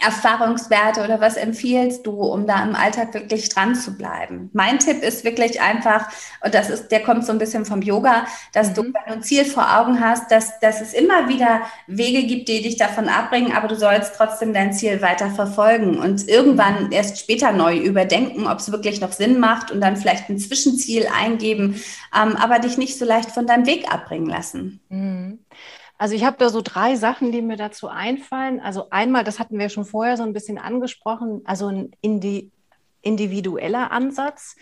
Erfahrungswerte 0.00 1.02
oder 1.02 1.20
was 1.20 1.36
empfiehlst 1.36 2.06
du, 2.06 2.12
um 2.22 2.46
da 2.46 2.62
im 2.62 2.74
Alltag 2.74 3.14
wirklich 3.14 3.48
dran 3.48 3.74
zu 3.74 3.96
bleiben? 3.96 4.50
Mein 4.52 4.78
Tipp 4.78 5.02
ist 5.02 5.24
wirklich 5.24 5.60
einfach, 5.60 6.08
und 6.44 6.54
das 6.54 6.70
ist, 6.70 6.88
der 6.88 7.02
kommt 7.02 7.24
so 7.24 7.32
ein 7.32 7.38
bisschen 7.38 7.64
vom 7.64 7.82
Yoga, 7.82 8.26
dass 8.52 8.70
mhm. 8.70 8.74
du 8.74 8.92
ein 9.06 9.22
Ziel 9.22 9.44
vor 9.44 9.78
Augen 9.78 10.00
hast, 10.00 10.30
dass, 10.30 10.60
dass 10.60 10.80
es 10.80 10.92
immer 10.92 11.28
wieder 11.28 11.62
Wege 11.86 12.26
gibt, 12.26 12.48
die 12.48 12.62
dich 12.62 12.76
davon 12.76 13.08
abbringen, 13.08 13.52
aber 13.52 13.66
du 13.66 13.76
sollst 13.76 14.14
trotzdem 14.16 14.52
dein 14.52 14.72
Ziel 14.72 15.02
weiter 15.02 15.30
verfolgen 15.30 15.98
und 15.98 16.28
irgendwann 16.28 16.92
erst 16.92 17.18
später 17.18 17.52
neu 17.52 17.76
überdenken, 17.76 18.46
ob 18.46 18.58
es 18.58 18.70
wirklich 18.70 19.00
noch 19.00 19.12
Sinn 19.12 19.40
macht 19.40 19.70
und 19.72 19.80
dann 19.80 19.96
vielleicht 19.96 20.28
ein 20.28 20.38
Zwischenziel 20.38 21.08
eingeben, 21.08 21.82
ähm, 22.14 22.36
aber 22.36 22.60
dich 22.60 22.78
nicht 22.78 22.98
so 22.98 23.04
leicht 23.04 23.30
von 23.30 23.46
deinem 23.46 23.66
Weg 23.66 23.92
abbringen 23.92 24.28
lassen. 24.28 24.80
Mhm. 24.90 25.40
Also 25.98 26.14
ich 26.14 26.24
habe 26.24 26.36
da 26.38 26.48
so 26.48 26.60
drei 26.62 26.94
Sachen, 26.94 27.32
die 27.32 27.42
mir 27.42 27.56
dazu 27.56 27.88
einfallen. 27.88 28.60
Also 28.60 28.88
einmal, 28.90 29.24
das 29.24 29.40
hatten 29.40 29.58
wir 29.58 29.68
schon 29.68 29.84
vorher 29.84 30.16
so 30.16 30.22
ein 30.22 30.32
bisschen 30.32 30.58
angesprochen, 30.58 31.42
also 31.44 31.66
ein 31.66 31.90
individueller 33.02 33.90
Ansatz. 33.90 34.54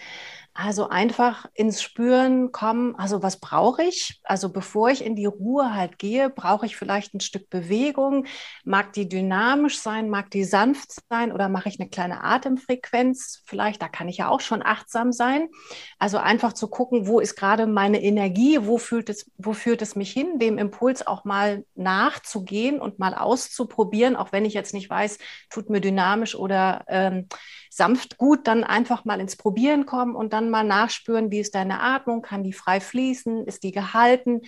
Also 0.58 0.88
einfach 0.88 1.44
ins 1.52 1.82
Spüren 1.82 2.50
kommen, 2.50 2.94
also 2.96 3.22
was 3.22 3.40
brauche 3.40 3.82
ich? 3.82 4.22
Also 4.24 4.50
bevor 4.50 4.88
ich 4.88 5.04
in 5.04 5.14
die 5.14 5.26
Ruhe 5.26 5.74
halt 5.74 5.98
gehe, 5.98 6.30
brauche 6.30 6.64
ich 6.64 6.78
vielleicht 6.78 7.12
ein 7.12 7.20
Stück 7.20 7.50
Bewegung. 7.50 8.24
Mag 8.64 8.94
die 8.94 9.06
dynamisch 9.06 9.78
sein, 9.78 10.08
mag 10.08 10.30
die 10.30 10.44
sanft 10.44 10.92
sein 11.10 11.30
oder 11.30 11.50
mache 11.50 11.68
ich 11.68 11.78
eine 11.78 11.90
kleine 11.90 12.24
Atemfrequenz? 12.24 13.42
Vielleicht, 13.44 13.82
da 13.82 13.88
kann 13.88 14.08
ich 14.08 14.16
ja 14.16 14.28
auch 14.30 14.40
schon 14.40 14.62
achtsam 14.64 15.12
sein. 15.12 15.50
Also 15.98 16.16
einfach 16.16 16.54
zu 16.54 16.68
gucken, 16.68 17.06
wo 17.06 17.20
ist 17.20 17.36
gerade 17.36 17.66
meine 17.66 18.02
Energie, 18.02 18.58
wo 18.62 18.78
fühlt 18.78 19.10
es, 19.10 19.30
wo 19.36 19.52
führt 19.52 19.82
es 19.82 19.94
mich 19.94 20.10
hin, 20.10 20.38
dem 20.38 20.56
Impuls 20.56 21.06
auch 21.06 21.24
mal 21.24 21.66
nachzugehen 21.74 22.80
und 22.80 22.98
mal 22.98 23.14
auszuprobieren, 23.14 24.16
auch 24.16 24.32
wenn 24.32 24.46
ich 24.46 24.54
jetzt 24.54 24.72
nicht 24.72 24.88
weiß, 24.88 25.18
tut 25.50 25.68
mir 25.68 25.82
dynamisch 25.82 26.34
oder 26.34 26.82
ähm, 26.88 27.28
sanft 27.76 28.16
gut, 28.16 28.46
dann 28.46 28.64
einfach 28.64 29.04
mal 29.04 29.20
ins 29.20 29.36
Probieren 29.36 29.84
kommen 29.84 30.16
und 30.16 30.32
dann 30.32 30.45
mal 30.50 30.64
nachspüren, 30.64 31.30
wie 31.30 31.40
ist 31.40 31.54
deine 31.54 31.80
Atmung, 31.80 32.22
kann 32.22 32.42
die 32.42 32.52
frei 32.52 32.80
fließen, 32.80 33.46
ist 33.46 33.62
die 33.62 33.72
gehalten? 33.72 34.42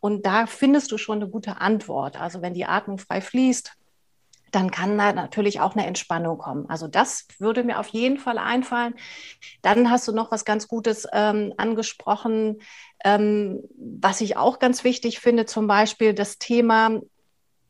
Und 0.00 0.26
da 0.26 0.46
findest 0.46 0.90
du 0.92 0.98
schon 0.98 1.22
eine 1.22 1.30
gute 1.30 1.60
Antwort. 1.60 2.20
Also 2.20 2.42
wenn 2.42 2.54
die 2.54 2.64
Atmung 2.64 2.98
frei 2.98 3.20
fließt, 3.20 3.72
dann 4.50 4.70
kann 4.70 4.98
da 4.98 5.12
natürlich 5.12 5.60
auch 5.60 5.74
eine 5.74 5.86
Entspannung 5.86 6.38
kommen. 6.38 6.68
Also 6.68 6.86
das 6.86 7.26
würde 7.38 7.64
mir 7.64 7.78
auf 7.78 7.88
jeden 7.88 8.18
Fall 8.18 8.36
einfallen. 8.36 8.94
Dann 9.62 9.90
hast 9.90 10.06
du 10.06 10.12
noch 10.12 10.30
was 10.30 10.44
ganz 10.44 10.68
Gutes 10.68 11.06
ähm, 11.12 11.54
angesprochen, 11.56 12.60
ähm, 13.04 13.62
was 13.76 14.20
ich 14.20 14.36
auch 14.36 14.58
ganz 14.58 14.84
wichtig 14.84 15.20
finde, 15.20 15.46
zum 15.46 15.66
Beispiel 15.66 16.14
das 16.14 16.38
Thema 16.38 17.00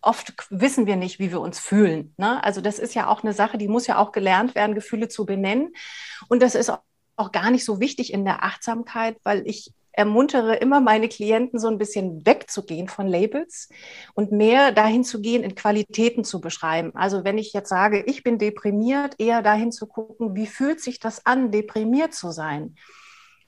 oft 0.02 0.34
wissen 0.50 0.86
wir 0.86 0.96
nicht, 0.96 1.20
wie 1.20 1.30
wir 1.30 1.40
uns 1.40 1.60
fühlen. 1.60 2.12
Ne? 2.16 2.42
Also 2.42 2.60
das 2.60 2.78
ist 2.78 2.94
ja 2.94 3.06
auch 3.08 3.22
eine 3.22 3.32
Sache, 3.32 3.56
die 3.56 3.68
muss 3.68 3.86
ja 3.86 3.98
auch 3.98 4.10
gelernt 4.10 4.54
werden, 4.54 4.74
Gefühle 4.74 5.08
zu 5.08 5.24
benennen. 5.24 5.72
Und 6.28 6.42
das 6.42 6.56
ist 6.56 6.72
auch 7.16 7.32
gar 7.32 7.50
nicht 7.50 7.64
so 7.64 7.80
wichtig 7.80 8.12
in 8.12 8.24
der 8.24 8.44
Achtsamkeit, 8.44 9.16
weil 9.22 9.46
ich 9.46 9.72
ermuntere 9.92 10.56
immer 10.56 10.80
meine 10.80 11.08
Klienten 11.08 11.58
so 11.58 11.68
ein 11.68 11.76
bisschen 11.76 12.24
wegzugehen 12.24 12.88
von 12.88 13.06
Labels 13.06 13.68
und 14.14 14.32
mehr 14.32 14.72
dahin 14.72 15.04
zu 15.04 15.20
gehen, 15.20 15.42
in 15.42 15.54
Qualitäten 15.54 16.24
zu 16.24 16.40
beschreiben. 16.40 16.92
Also 16.94 17.24
wenn 17.24 17.36
ich 17.36 17.52
jetzt 17.52 17.68
sage, 17.68 18.02
ich 18.06 18.22
bin 18.22 18.38
deprimiert, 18.38 19.16
eher 19.18 19.42
dahin 19.42 19.70
zu 19.70 19.86
gucken, 19.86 20.34
wie 20.34 20.46
fühlt 20.46 20.80
sich 20.80 20.98
das 20.98 21.26
an, 21.26 21.50
deprimiert 21.50 22.14
zu 22.14 22.30
sein? 22.30 22.74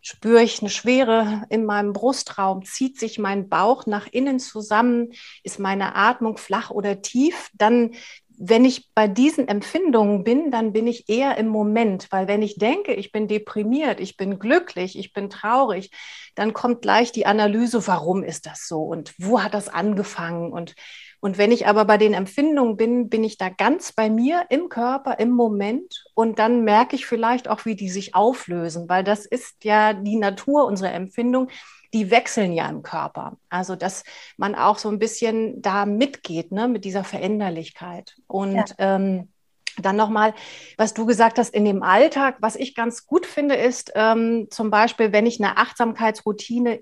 spüre 0.05 0.43
ich 0.43 0.61
eine 0.61 0.69
Schwere 0.69 1.47
in 1.49 1.65
meinem 1.65 1.95
Brustraum, 1.95 2.63
zieht 2.63 3.01
sich 3.01 3.19
mein 3.19 3.49
Bauch 3.49 3.87
nach 3.87 4.07
innen 4.07 4.39
zusammen, 4.39 5.13
ist 5.43 5.59
meine 5.59 5.97
Atmung 5.97 6.37
flach 6.37 6.71
oder 6.71 7.01
tief, 7.01 7.51
dann 7.55 7.93
wenn 8.37 8.65
ich 8.65 8.93
bei 8.95 9.09
diesen 9.09 9.49
Empfindungen 9.49 10.25
bin, 10.25 10.51
dann 10.51 10.73
bin 10.73 10.87
ich 10.87 11.09
eher 11.09 11.37
im 11.39 11.49
Moment, 11.49 12.09
weil 12.11 12.29
wenn 12.29 12.43
ich 12.43 12.57
denke, 12.57 12.95
ich 12.95 13.13
bin 13.13 13.29
deprimiert, 13.29 14.01
ich 14.01 14.17
bin 14.17 14.39
glücklich, 14.39 14.99
ich 14.99 15.13
bin 15.13 15.31
traurig, 15.31 15.91
dann 16.35 16.53
kommt 16.53 16.83
gleich 16.83 17.13
die 17.13 17.27
Analyse, 17.27 17.87
warum 17.87 18.23
ist 18.23 18.47
das 18.47 18.67
so 18.67 18.83
und 18.83 19.15
wo 19.19 19.43
hat 19.43 19.55
das 19.55 19.69
angefangen 19.69 20.53
und 20.53 20.75
und 21.25 21.39
wenn 21.39 21.53
ich 21.53 21.67
aber 21.67 21.87
bei 21.87 21.97
den 21.97 22.13
Empfindungen 22.13 22.77
bin, 22.77 23.09
bin 23.09 23.25
ich 23.25 23.39
da 23.39 23.49
ganz 23.49 23.93
bei 23.93 24.11
mir 24.11 24.45
im 24.51 24.69
Körper, 24.69 25.19
im 25.19 25.31
Moment. 25.31 26.05
Und 26.13 26.39
dann 26.39 26.65
merke 26.65 26.97
ich 26.97 27.07
vielleicht 27.07 27.49
auch, 27.49 27.65
wie 27.65 27.77
die 27.77 27.89
sich 27.89 28.15
auflösen, 28.15 28.91
weil 28.91 29.05
das 29.05 29.25
ist 29.25 29.65
ja 29.65 29.95
die 29.95 30.17
Natur 30.17 30.67
unserer 30.67 30.93
Empfindung. 30.93 31.49
Die 31.95 32.11
wechseln 32.11 32.53
ja 32.53 32.69
im 32.69 32.83
Körper. 32.83 33.39
Also, 33.49 33.77
dass 33.77 34.05
man 34.37 34.55
auch 34.55 34.79
so 34.79 34.91
ein 34.91 34.99
bisschen 34.99 35.63
da 35.63 35.87
mitgeht, 35.87 36.53
ne, 36.53 36.69
mit 36.69 36.85
dieser 36.85 37.05
Veränderlichkeit. 37.05 38.17
Und 38.27 38.57
ja. 38.57 38.65
ähm, 38.79 39.29
dann 39.79 39.97
nochmal, 39.97 40.35
was 40.77 40.95
du 40.95 41.07
gesagt 41.07 41.39
hast 41.39 41.55
in 41.55 41.65
dem 41.65 41.83
Alltag, 41.83 42.37
was 42.41 42.57
ich 42.57 42.75
ganz 42.75 43.07
gut 43.07 43.27
finde, 43.27 43.55
ist 43.55 43.93
ähm, 43.95 44.49
zum 44.51 44.71
Beispiel, 44.71 45.13
wenn 45.13 45.27
ich 45.27 45.43
eine 45.43 45.57
Achtsamkeitsroutine 45.57 46.81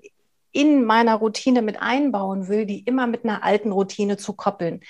in 0.51 0.85
meiner 0.85 1.15
Routine 1.15 1.61
mit 1.61 1.81
einbauen 1.81 2.47
will, 2.47 2.65
die 2.65 2.79
immer 2.79 3.07
mit 3.07 3.23
einer 3.23 3.43
alten 3.43 3.71
Routine 3.71 4.17
zu 4.17 4.33
koppeln. 4.33 4.81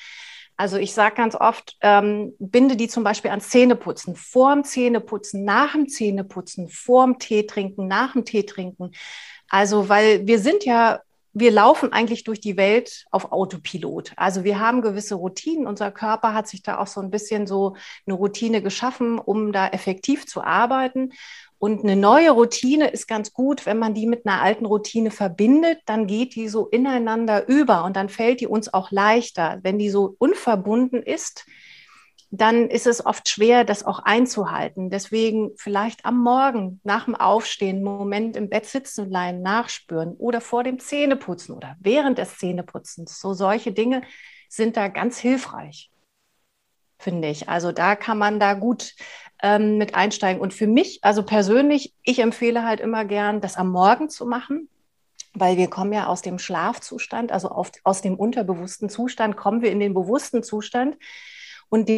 Also 0.55 0.77
ich 0.77 0.93
sage 0.93 1.15
ganz 1.15 1.35
oft, 1.35 1.77
ähm, 1.81 2.33
binde 2.37 2.75
die 2.75 2.87
zum 2.87 3.03
Beispiel 3.03 3.31
ans 3.31 3.49
Zähneputzen, 3.49 4.15
vorm 4.15 4.63
Zähneputzen, 4.63 5.45
nach 5.45 5.73
dem 5.73 5.87
Zähneputzen, 5.87 6.69
vorm 6.69 7.17
Tee 7.17 7.47
trinken, 7.47 7.87
nach 7.87 8.13
dem 8.13 8.23
Tee 8.23 8.43
trinken. 8.43 8.91
Also 9.53 9.87
weil 9.87 10.25
wir 10.25 10.39
sind 10.39 10.65
ja, 10.65 11.01
wir 11.31 11.51
laufen 11.51 11.93
eigentlich 11.93 12.23
durch 12.23 12.41
die 12.41 12.57
Welt 12.57 13.05
auf 13.11 13.31
Autopilot. 13.31 14.11
Also 14.15 14.43
wir 14.43 14.59
haben 14.59 14.81
gewisse 14.81 15.13
Routinen. 15.13 15.67
Unser 15.67 15.91
Körper 15.91 16.33
hat 16.33 16.47
sich 16.47 16.63
da 16.63 16.79
auch 16.79 16.87
so 16.87 17.01
ein 17.01 17.11
bisschen 17.11 17.45
so 17.45 17.75
eine 18.07 18.15
Routine 18.15 18.63
geschaffen, 18.63 19.19
um 19.19 19.51
da 19.51 19.67
effektiv 19.67 20.25
zu 20.25 20.43
arbeiten. 20.43 21.11
Und 21.59 21.83
eine 21.83 21.95
neue 21.95 22.31
Routine 22.31 22.89
ist 22.89 23.07
ganz 23.07 23.31
gut, 23.31 23.67
wenn 23.67 23.77
man 23.77 23.93
die 23.93 24.07
mit 24.07 24.25
einer 24.25 24.41
alten 24.41 24.65
Routine 24.65 25.11
verbindet, 25.11 25.81
dann 25.85 26.07
geht 26.07 26.33
die 26.33 26.47
so 26.49 26.65
ineinander 26.65 27.47
über 27.47 27.83
und 27.83 27.95
dann 27.95 28.09
fällt 28.09 28.41
die 28.41 28.47
uns 28.47 28.73
auch 28.73 28.89
leichter. 28.89 29.59
Wenn 29.61 29.77
die 29.77 29.91
so 29.91 30.15
unverbunden 30.17 31.03
ist, 31.03 31.45
dann 32.35 32.67
ist 32.67 32.87
es 32.87 33.05
oft 33.05 33.29
schwer, 33.29 33.63
das 33.63 33.85
auch 33.85 33.99
einzuhalten. 33.99 34.89
Deswegen 34.89 35.51
vielleicht 35.55 36.03
am 36.03 36.17
Morgen 36.17 36.81
nach 36.83 37.05
dem 37.05 37.13
Aufstehen 37.13 37.75
einen 37.75 37.83
Moment 37.83 38.35
im 38.35 38.49
Bett 38.49 38.65
sitzen 38.65 39.09
bleiben, 39.09 39.43
nachspüren 39.43 40.15
oder 40.15 40.41
vor 40.41 40.63
dem 40.63 40.79
Zähneputzen 40.79 41.53
oder 41.53 41.75
während 41.79 42.17
des 42.17 42.39
Zähneputzens. 42.39 43.19
So 43.19 43.35
solche 43.35 43.71
Dinge 43.71 44.01
sind 44.49 44.77
da 44.77 44.87
ganz 44.87 45.19
hilfreich, 45.19 45.91
finde 46.97 47.27
ich. 47.27 47.49
Also 47.49 47.71
da 47.71 47.95
kann 47.95 48.17
man 48.17 48.39
da 48.39 48.55
gut 48.55 48.95
ähm, 49.43 49.77
mit 49.77 49.93
einsteigen. 49.93 50.41
Und 50.41 50.55
für 50.55 50.65
mich, 50.67 51.03
also 51.03 51.21
persönlich, 51.21 51.93
ich 52.01 52.17
empfehle 52.17 52.63
halt 52.63 52.79
immer 52.79 53.05
gern, 53.05 53.41
das 53.41 53.57
am 53.57 53.69
Morgen 53.69 54.09
zu 54.09 54.25
machen, 54.25 54.69
weil 55.35 55.57
wir 55.57 55.69
kommen 55.69 55.93
ja 55.93 56.07
aus 56.07 56.23
dem 56.23 56.39
Schlafzustand, 56.39 57.31
also 57.31 57.49
auf, 57.49 57.71
aus 57.83 58.01
dem 58.01 58.15
unterbewussten 58.15 58.89
Zustand, 58.89 59.37
kommen 59.37 59.61
wir 59.61 59.69
in 59.69 59.79
den 59.79 59.93
bewussten 59.93 60.41
Zustand. 60.41 60.97
Und 61.69 61.89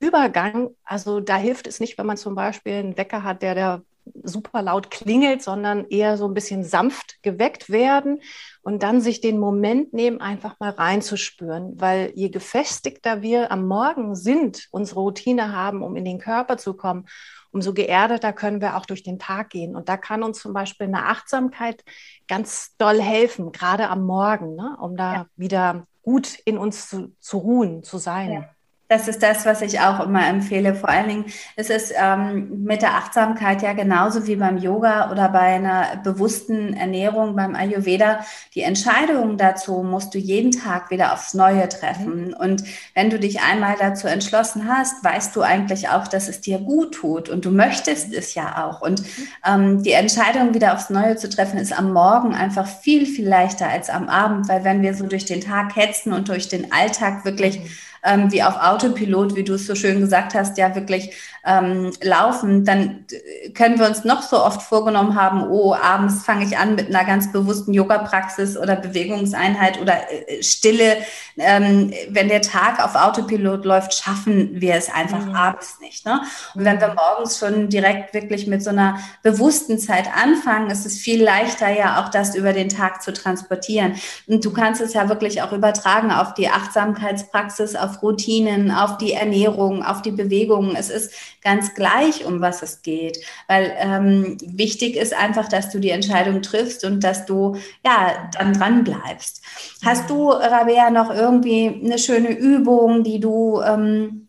Übergang, 0.00 0.70
also 0.84 1.20
da 1.20 1.36
hilft 1.36 1.66
es 1.66 1.80
nicht, 1.80 1.98
wenn 1.98 2.06
man 2.06 2.16
zum 2.16 2.34
Beispiel 2.34 2.74
einen 2.74 2.96
Wecker 2.96 3.24
hat, 3.24 3.42
der, 3.42 3.54
der 3.54 3.82
super 4.22 4.62
laut 4.62 4.90
klingelt, 4.90 5.42
sondern 5.42 5.86
eher 5.88 6.16
so 6.16 6.26
ein 6.26 6.34
bisschen 6.34 6.64
sanft 6.64 7.22
geweckt 7.22 7.70
werden 7.70 8.20
und 8.62 8.82
dann 8.82 9.00
sich 9.00 9.20
den 9.20 9.38
Moment 9.38 9.92
nehmen, 9.92 10.20
einfach 10.20 10.58
mal 10.60 10.70
reinzuspüren. 10.70 11.80
Weil 11.80 12.12
je 12.14 12.28
gefestigter 12.28 13.22
wir 13.22 13.50
am 13.52 13.66
Morgen 13.66 14.14
sind, 14.14 14.68
unsere 14.70 15.00
Routine 15.00 15.52
haben, 15.52 15.82
um 15.82 15.96
in 15.96 16.04
den 16.04 16.18
Körper 16.18 16.56
zu 16.58 16.74
kommen, 16.74 17.06
umso 17.50 17.72
geerdeter 17.72 18.32
können 18.32 18.60
wir 18.60 18.76
auch 18.76 18.86
durch 18.86 19.02
den 19.02 19.18
Tag 19.18 19.50
gehen. 19.50 19.74
Und 19.74 19.88
da 19.88 19.96
kann 19.96 20.22
uns 20.22 20.40
zum 20.40 20.52
Beispiel 20.52 20.86
eine 20.86 21.06
Achtsamkeit 21.06 21.82
ganz 22.26 22.76
doll 22.76 23.00
helfen, 23.00 23.52
gerade 23.52 23.88
am 23.88 24.04
Morgen, 24.04 24.54
ne? 24.54 24.76
um 24.80 24.96
da 24.96 25.14
ja. 25.14 25.26
wieder 25.36 25.86
gut 26.02 26.38
in 26.44 26.58
uns 26.58 26.88
zu, 26.88 27.14
zu 27.20 27.38
ruhen, 27.38 27.82
zu 27.82 27.98
sein. 27.98 28.32
Ja. 28.32 28.50
Das 28.88 29.06
ist 29.06 29.22
das, 29.22 29.44
was 29.44 29.60
ich 29.60 29.80
auch 29.80 30.00
immer 30.00 30.26
empfehle. 30.26 30.74
Vor 30.74 30.88
allen 30.88 31.08
Dingen 31.08 31.24
ist 31.56 31.68
es 31.68 31.92
ähm, 31.94 32.64
mit 32.64 32.80
der 32.80 32.94
Achtsamkeit 32.94 33.60
ja 33.60 33.74
genauso 33.74 34.26
wie 34.26 34.36
beim 34.36 34.56
Yoga 34.56 35.10
oder 35.10 35.28
bei 35.28 35.40
einer 35.40 36.00
bewussten 36.02 36.72
Ernährung 36.72 37.36
beim 37.36 37.54
Ayurveda. 37.54 38.24
Die 38.54 38.62
Entscheidung 38.62 39.36
dazu 39.36 39.82
musst 39.82 40.14
du 40.14 40.18
jeden 40.18 40.52
Tag 40.52 40.90
wieder 40.90 41.12
aufs 41.12 41.34
Neue 41.34 41.68
treffen. 41.68 42.32
Und 42.32 42.64
wenn 42.94 43.10
du 43.10 43.18
dich 43.18 43.42
einmal 43.42 43.76
dazu 43.78 44.06
entschlossen 44.06 44.66
hast, 44.66 45.04
weißt 45.04 45.36
du 45.36 45.42
eigentlich 45.42 45.90
auch, 45.90 46.08
dass 46.08 46.30
es 46.30 46.40
dir 46.40 46.58
gut 46.58 46.94
tut 46.94 47.28
und 47.28 47.44
du 47.44 47.50
möchtest 47.50 48.14
es 48.14 48.34
ja 48.34 48.64
auch. 48.64 48.80
Und 48.80 49.02
ähm, 49.46 49.82
die 49.82 49.92
Entscheidung 49.92 50.54
wieder 50.54 50.72
aufs 50.72 50.88
Neue 50.88 51.16
zu 51.16 51.28
treffen, 51.28 51.58
ist 51.58 51.78
am 51.78 51.92
Morgen 51.92 52.34
einfach 52.34 52.66
viel, 52.66 53.04
viel 53.04 53.28
leichter 53.28 53.68
als 53.68 53.90
am 53.90 54.08
Abend, 54.08 54.48
weil 54.48 54.64
wenn 54.64 54.80
wir 54.80 54.94
so 54.94 55.06
durch 55.06 55.26
den 55.26 55.42
Tag 55.42 55.76
hetzen 55.76 56.14
und 56.14 56.30
durch 56.30 56.48
den 56.48 56.72
Alltag 56.72 57.26
wirklich 57.26 57.60
ähm, 58.04 58.30
wie 58.32 58.42
auf 58.42 58.56
Autopilot, 58.56 59.34
wie 59.34 59.44
du 59.44 59.54
es 59.54 59.66
so 59.66 59.74
schön 59.74 60.00
gesagt 60.00 60.34
hast, 60.34 60.58
ja 60.58 60.74
wirklich 60.74 61.14
ähm, 61.44 61.92
laufen, 62.02 62.64
dann 62.64 63.06
können 63.54 63.78
wir 63.78 63.86
uns 63.86 64.04
noch 64.04 64.22
so 64.22 64.42
oft 64.42 64.62
vorgenommen 64.62 65.14
haben, 65.14 65.44
oh, 65.48 65.74
abends 65.74 66.24
fange 66.24 66.44
ich 66.44 66.58
an 66.58 66.74
mit 66.74 66.88
einer 66.88 67.04
ganz 67.04 67.32
bewussten 67.32 67.72
Yoga-Praxis 67.72 68.56
oder 68.56 68.76
Bewegungseinheit 68.76 69.80
oder 69.80 69.94
äh, 70.10 70.42
Stille. 70.42 70.98
Ähm, 71.38 71.92
wenn 72.10 72.28
der 72.28 72.42
Tag 72.42 72.84
auf 72.84 72.94
Autopilot 72.94 73.64
läuft, 73.64 73.94
schaffen 73.94 74.60
wir 74.60 74.74
es 74.74 74.90
einfach 74.90 75.24
mhm. 75.24 75.34
abends 75.34 75.78
nicht. 75.80 76.04
Ne? 76.04 76.20
Und 76.54 76.64
wenn 76.64 76.80
wir 76.80 76.94
morgens 76.94 77.38
schon 77.38 77.68
direkt 77.68 78.12
wirklich 78.14 78.46
mit 78.46 78.62
so 78.62 78.70
einer 78.70 78.98
bewussten 79.22 79.78
Zeit 79.78 80.08
anfangen, 80.14 80.70
ist 80.70 80.84
es 80.84 80.98
viel 80.98 81.22
leichter, 81.22 81.68
ja 81.68 82.02
auch 82.02 82.08
das 82.08 82.34
über 82.34 82.52
den 82.52 82.68
Tag 82.68 83.02
zu 83.02 83.12
transportieren. 83.12 83.94
Und 84.26 84.44
du 84.44 84.52
kannst 84.52 84.80
es 84.80 84.94
ja 84.94 85.08
wirklich 85.08 85.42
auch 85.42 85.52
übertragen 85.52 86.10
auf 86.10 86.34
die 86.34 86.48
Achtsamkeitspraxis, 86.48 87.76
auf 87.76 88.02
Routinen, 88.02 88.70
auf 88.70 88.98
die 88.98 89.12
Ernährung, 89.12 89.84
auf 89.84 90.02
die 90.02 90.10
Bewegung. 90.10 90.74
Es 90.76 90.90
ist 90.90 91.12
ganz 91.42 91.74
gleich, 91.74 92.24
um 92.24 92.40
was 92.40 92.62
es 92.62 92.82
geht. 92.82 93.18
Weil 93.46 93.74
ähm, 93.78 94.36
wichtig 94.44 94.96
ist 94.96 95.14
einfach, 95.14 95.48
dass 95.48 95.70
du 95.70 95.78
die 95.78 95.90
Entscheidung 95.90 96.42
triffst 96.42 96.84
und 96.84 97.02
dass 97.04 97.26
du 97.26 97.56
ja 97.84 98.30
dann 98.38 98.52
dran 98.52 98.84
bleibst. 98.84 99.42
Hast 99.84 100.10
du, 100.10 100.30
Rabea, 100.30 100.90
noch 100.90 101.10
irgendwie 101.10 101.80
eine 101.84 101.98
schöne 101.98 102.30
Übung, 102.30 103.04
die 103.04 103.20
du 103.20 103.60
ähm, 103.62 104.27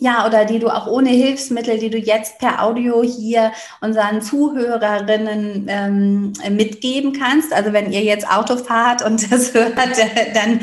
ja, 0.00 0.26
oder 0.26 0.44
die 0.44 0.60
du 0.60 0.68
auch 0.68 0.86
ohne 0.86 1.10
Hilfsmittel, 1.10 1.78
die 1.78 1.90
du 1.90 1.98
jetzt 1.98 2.38
per 2.38 2.62
Audio 2.62 3.02
hier 3.02 3.52
unseren 3.80 4.22
Zuhörerinnen 4.22 5.66
ähm, 5.68 6.32
mitgeben 6.50 7.12
kannst. 7.12 7.52
Also 7.52 7.72
wenn 7.72 7.90
ihr 7.90 8.02
jetzt 8.02 8.28
Auto 8.30 8.56
fahrt 8.56 9.04
und 9.04 9.30
das 9.32 9.54
hört, 9.54 9.72
dann 9.76 10.60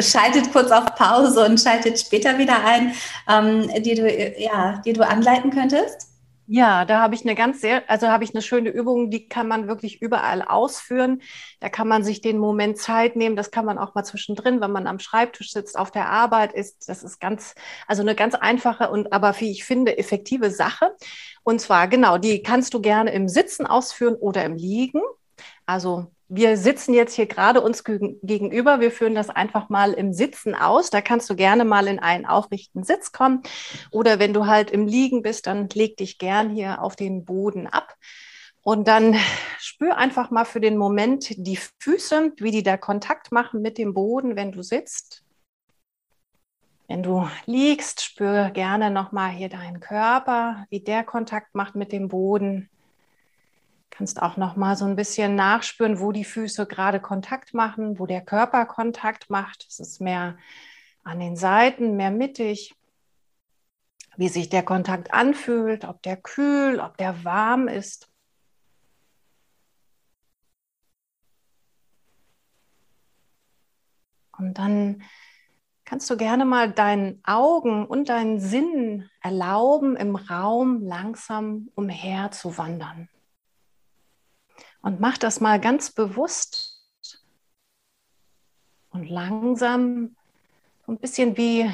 schaltet 0.00 0.52
kurz 0.52 0.70
auf 0.70 0.94
Pause 0.94 1.46
und 1.46 1.58
schaltet 1.58 1.98
später 1.98 2.38
wieder 2.38 2.64
ein, 2.64 2.92
ähm, 3.28 3.82
die 3.82 3.94
du, 3.94 4.08
ja, 4.38 4.82
die 4.84 4.92
du 4.92 5.06
anleiten 5.06 5.50
könntest. 5.50 6.08
Ja, 6.48 6.84
da 6.84 7.00
habe 7.02 7.16
ich 7.16 7.22
eine 7.22 7.34
ganz 7.34 7.60
sehr, 7.60 7.82
also 7.90 8.06
habe 8.06 8.22
ich 8.22 8.32
eine 8.32 8.40
schöne 8.40 8.70
Übung, 8.70 9.10
die 9.10 9.28
kann 9.28 9.48
man 9.48 9.66
wirklich 9.66 10.00
überall 10.00 10.42
ausführen. 10.42 11.20
Da 11.58 11.68
kann 11.68 11.88
man 11.88 12.04
sich 12.04 12.20
den 12.20 12.38
Moment 12.38 12.78
Zeit 12.78 13.16
nehmen. 13.16 13.34
Das 13.34 13.50
kann 13.50 13.64
man 13.64 13.78
auch 13.78 13.96
mal 13.96 14.04
zwischendrin, 14.04 14.60
wenn 14.60 14.70
man 14.70 14.86
am 14.86 15.00
Schreibtisch 15.00 15.50
sitzt, 15.52 15.76
auf 15.76 15.90
der 15.90 16.08
Arbeit 16.08 16.52
ist. 16.52 16.88
Das 16.88 17.02
ist 17.02 17.18
ganz, 17.18 17.56
also 17.88 18.02
eine 18.02 18.14
ganz 18.14 18.36
einfache 18.36 18.90
und 18.90 19.12
aber 19.12 19.34
wie 19.40 19.50
ich 19.50 19.64
finde 19.64 19.98
effektive 19.98 20.52
Sache. 20.52 20.94
Und 21.42 21.60
zwar 21.60 21.88
genau, 21.88 22.16
die 22.16 22.42
kannst 22.44 22.74
du 22.74 22.80
gerne 22.80 23.10
im 23.12 23.28
Sitzen 23.28 23.66
ausführen 23.66 24.14
oder 24.14 24.44
im 24.44 24.54
Liegen. 24.54 25.02
Also 25.66 26.12
wir 26.28 26.56
sitzen 26.56 26.92
jetzt 26.92 27.14
hier 27.14 27.26
gerade 27.26 27.60
uns 27.60 27.84
gegenüber. 27.84 28.80
Wir 28.80 28.90
führen 28.90 29.14
das 29.14 29.30
einfach 29.30 29.68
mal 29.68 29.92
im 29.92 30.12
Sitzen 30.12 30.54
aus. 30.54 30.90
Da 30.90 31.00
kannst 31.00 31.30
du 31.30 31.36
gerne 31.36 31.64
mal 31.64 31.86
in 31.86 31.98
einen 31.98 32.26
aufrichten 32.26 32.82
Sitz 32.82 33.12
kommen. 33.12 33.42
Oder 33.92 34.18
wenn 34.18 34.34
du 34.34 34.46
halt 34.46 34.70
im 34.70 34.86
Liegen 34.86 35.22
bist, 35.22 35.46
dann 35.46 35.68
leg 35.68 35.96
dich 35.96 36.18
gern 36.18 36.50
hier 36.50 36.82
auf 36.82 36.96
den 36.96 37.24
Boden 37.24 37.66
ab. 37.66 37.94
Und 38.62 38.88
dann 38.88 39.14
spür 39.60 39.96
einfach 39.96 40.30
mal 40.32 40.44
für 40.44 40.60
den 40.60 40.76
Moment 40.76 41.30
die 41.36 41.58
Füße, 41.78 42.32
wie 42.38 42.50
die 42.50 42.64
da 42.64 42.76
Kontakt 42.76 43.30
machen 43.30 43.62
mit 43.62 43.78
dem 43.78 43.94
Boden, 43.94 44.34
wenn 44.34 44.50
du 44.50 44.62
sitzt. 44.62 45.22
Wenn 46.88 47.04
du 47.04 47.28
liegst, 47.46 48.02
spür 48.02 48.50
gerne 48.50 48.90
nochmal 48.90 49.30
hier 49.30 49.48
deinen 49.48 49.78
Körper, 49.78 50.66
wie 50.70 50.80
der 50.80 51.04
Kontakt 51.04 51.54
macht 51.54 51.76
mit 51.76 51.92
dem 51.92 52.08
Boden. 52.08 52.68
Kannst 53.96 54.20
auch 54.20 54.36
noch 54.36 54.56
mal 54.56 54.76
so 54.76 54.84
ein 54.84 54.94
bisschen 54.94 55.36
nachspüren, 55.36 56.00
wo 56.00 56.12
die 56.12 56.26
Füße 56.26 56.66
gerade 56.66 57.00
Kontakt 57.00 57.54
machen, 57.54 57.98
wo 57.98 58.04
der 58.04 58.20
Körper 58.20 58.66
Kontakt 58.66 59.30
macht. 59.30 59.64
Es 59.70 59.80
ist 59.80 60.02
mehr 60.02 60.36
an 61.02 61.18
den 61.18 61.34
Seiten, 61.34 61.96
mehr 61.96 62.10
mittig. 62.10 62.74
Wie 64.18 64.28
sich 64.28 64.50
der 64.50 64.62
Kontakt 64.62 65.14
anfühlt, 65.14 65.86
ob 65.86 66.02
der 66.02 66.18
kühl, 66.18 66.78
ob 66.78 66.98
der 66.98 67.24
warm 67.24 67.68
ist. 67.68 68.10
Und 74.36 74.58
dann 74.58 75.02
kannst 75.86 76.10
du 76.10 76.18
gerne 76.18 76.44
mal 76.44 76.70
deinen 76.70 77.22
Augen 77.24 77.86
und 77.86 78.10
deinen 78.10 78.40
Sinnen 78.40 79.08
erlauben, 79.22 79.96
im 79.96 80.16
Raum 80.16 80.82
langsam 80.82 81.70
umher 81.74 82.30
zu 82.30 82.58
wandern. 82.58 83.08
Und 84.86 85.00
mach 85.00 85.18
das 85.18 85.40
mal 85.40 85.60
ganz 85.60 85.90
bewusst 85.90 86.80
und 88.90 89.10
langsam, 89.10 90.14
ein 90.86 90.98
bisschen 90.98 91.36
wie 91.36 91.68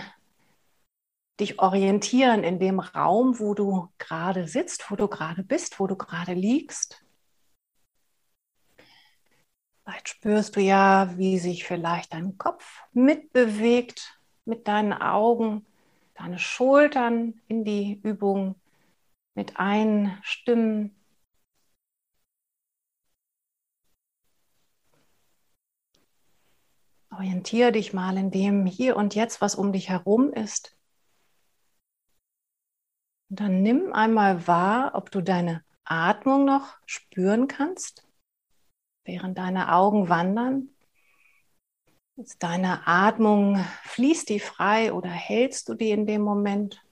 dich 1.39 1.59
orientieren 1.59 2.43
in 2.43 2.59
dem 2.59 2.81
Raum, 2.81 3.39
wo 3.39 3.53
du 3.53 3.91
gerade 3.99 4.49
sitzt, 4.49 4.91
wo 4.91 4.97
du 4.97 5.09
gerade 5.09 5.43
bist, 5.43 5.79
wo 5.79 5.87
du 5.87 5.95
gerade 5.95 6.33
liegst. 6.33 7.05
Vielleicht 9.85 10.09
spürst 10.09 10.57
du 10.57 10.61
ja, 10.61 11.13
wie 11.19 11.39
sich 11.39 11.65
vielleicht 11.65 12.15
dein 12.15 12.39
Kopf 12.39 12.81
mitbewegt 12.95 14.19
mit 14.47 14.67
deinen 14.69 14.95
Augen, 14.95 15.67
deine 16.15 16.39
Schultern 16.39 17.43
in 17.47 17.67
die 17.67 18.01
Übung 18.03 18.55
mit 19.35 19.59
einstimmen. 19.59 20.97
Orientiere 27.13 27.73
dich 27.73 27.93
mal 27.93 28.17
in 28.17 28.31
dem 28.31 28.65
hier 28.65 28.97
und 28.97 29.15
jetzt, 29.15 29.41
was 29.41 29.55
um 29.55 29.73
dich 29.73 29.91
herum 29.91 30.33
ist. 30.33 30.77
Und 33.29 33.41
dann 33.41 33.63
nimm 33.63 33.93
einmal 33.93 34.47
wahr, 34.47 34.93
ob 34.95 35.11
du 35.11 35.21
deine 35.21 35.63
Atmung 35.85 36.45
noch 36.47 36.79
spüren 36.87 37.49
kannst, 37.49 38.07
während 39.05 39.37
deine 39.37 39.73
Augen 39.75 40.09
wandern. 40.09 40.71
Ist 42.17 42.43
deine 42.43 42.87
Atmung, 42.87 43.63
fließt 43.85 44.29
die 44.29 44.41
frei 44.41 44.93
oder 44.93 45.11
hältst 45.11 45.69
du 45.69 45.75
die 45.75 45.91
in 45.91 46.07
dem 46.07 46.23
Moment? 46.23 46.83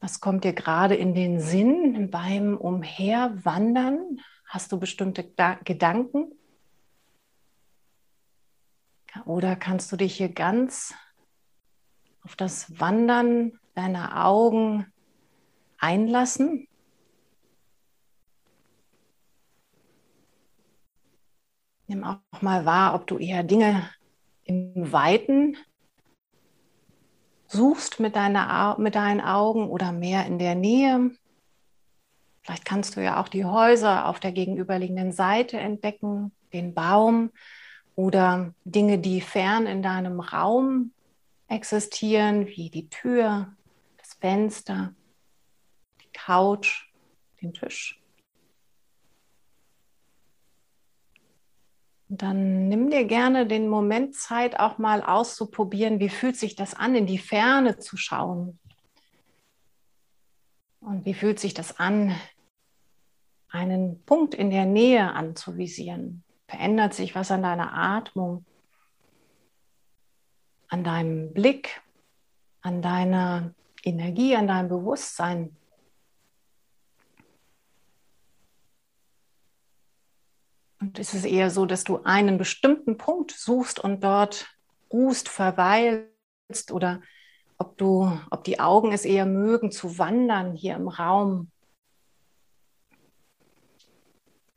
Was 0.00 0.20
kommt 0.20 0.44
dir 0.44 0.52
gerade 0.52 0.94
in 0.94 1.14
den 1.14 1.40
Sinn 1.40 2.10
beim 2.10 2.56
Umherwandern? 2.56 4.20
Hast 4.46 4.70
du 4.70 4.78
bestimmte 4.78 5.24
Gedanken? 5.64 6.32
Oder 9.24 9.56
kannst 9.56 9.90
du 9.90 9.96
dich 9.96 10.16
hier 10.16 10.28
ganz 10.28 10.94
auf 12.22 12.36
das 12.36 12.78
Wandern 12.78 13.58
deiner 13.74 14.24
Augen 14.24 14.86
einlassen? 15.78 16.68
Nimm 21.88 22.04
auch 22.04 22.42
mal 22.42 22.64
wahr, 22.64 22.94
ob 22.94 23.06
du 23.06 23.18
eher 23.18 23.42
Dinge 23.42 23.90
im 24.44 24.92
Weiten 24.92 25.56
suchst 27.48 27.98
mit, 27.98 28.14
deiner, 28.14 28.76
mit 28.78 28.94
deinen 28.94 29.20
Augen 29.20 29.68
oder 29.68 29.92
mehr 29.92 30.26
in 30.26 30.38
der 30.38 30.54
Nähe. 30.54 31.10
Vielleicht 32.42 32.64
kannst 32.64 32.96
du 32.96 33.02
ja 33.02 33.20
auch 33.20 33.28
die 33.28 33.44
Häuser 33.44 34.06
auf 34.06 34.20
der 34.20 34.32
gegenüberliegenden 34.32 35.12
Seite 35.12 35.58
entdecken, 35.58 36.32
den 36.52 36.74
Baum 36.74 37.30
oder 37.94 38.54
Dinge, 38.64 38.98
die 38.98 39.20
fern 39.20 39.66
in 39.66 39.82
deinem 39.82 40.20
Raum 40.20 40.92
existieren, 41.48 42.46
wie 42.46 42.70
die 42.70 42.88
Tür, 42.88 43.54
das 43.96 44.14
Fenster, 44.14 44.94
die 46.00 46.12
Couch, 46.12 46.86
den 47.42 47.52
Tisch. 47.54 48.00
Dann 52.08 52.68
nimm 52.68 52.90
dir 52.90 53.04
gerne 53.04 53.46
den 53.46 53.68
Moment 53.68 54.14
Zeit, 54.14 54.58
auch 54.58 54.78
mal 54.78 55.02
auszuprobieren, 55.02 56.00
wie 56.00 56.08
fühlt 56.08 56.36
sich 56.36 56.56
das 56.56 56.74
an, 56.74 56.94
in 56.94 57.06
die 57.06 57.18
Ferne 57.18 57.78
zu 57.78 57.96
schauen. 57.98 58.58
Und 60.80 61.04
wie 61.04 61.12
fühlt 61.12 61.38
sich 61.38 61.52
das 61.52 61.78
an, 61.78 62.14
einen 63.50 64.02
Punkt 64.04 64.34
in 64.34 64.48
der 64.50 64.64
Nähe 64.64 65.12
anzuvisieren? 65.12 66.24
Verändert 66.46 66.94
sich 66.94 67.14
was 67.14 67.30
an 67.30 67.42
deiner 67.42 67.74
Atmung, 67.74 68.46
an 70.68 70.84
deinem 70.84 71.34
Blick, 71.34 71.82
an 72.62 72.80
deiner 72.80 73.52
Energie, 73.82 74.34
an 74.34 74.46
deinem 74.46 74.70
Bewusstsein? 74.70 75.57
Ist 80.98 81.14
es 81.14 81.24
eher 81.24 81.50
so, 81.50 81.66
dass 81.66 81.84
du 81.84 82.02
einen 82.04 82.38
bestimmten 82.38 82.96
Punkt 82.96 83.32
suchst 83.32 83.80
und 83.80 84.02
dort 84.02 84.46
ruhst, 84.92 85.28
verweilst 85.28 86.72
oder 86.72 87.00
ob 87.58 87.76
du, 87.76 88.18
ob 88.30 88.44
die 88.44 88.60
Augen 88.60 88.92
es 88.92 89.04
eher 89.04 89.26
mögen 89.26 89.70
zu 89.70 89.98
wandern 89.98 90.54
hier 90.54 90.76
im 90.76 90.88
Raum. 90.88 91.50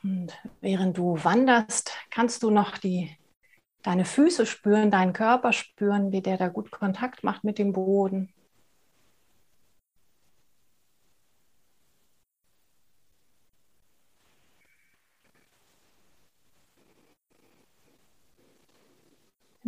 Und 0.04 0.34
während 0.62 0.98
du 0.98 1.24
wanderst, 1.24 1.92
kannst 2.10 2.44
du 2.44 2.50
noch 2.50 2.78
die, 2.78 3.16
deine 3.84 4.06
Füße 4.06 4.46
spüren, 4.46 4.92
deinen 4.92 5.14
Körper 5.14 5.54
spüren, 5.54 6.12
wie 6.12 6.22
der 6.22 6.38
da 6.38 6.48
gut 6.48 6.72
Kontakt 6.72 7.24
macht 7.24 7.44
mit 7.44 7.60
dem 7.60 7.74
Boden. 7.74 8.34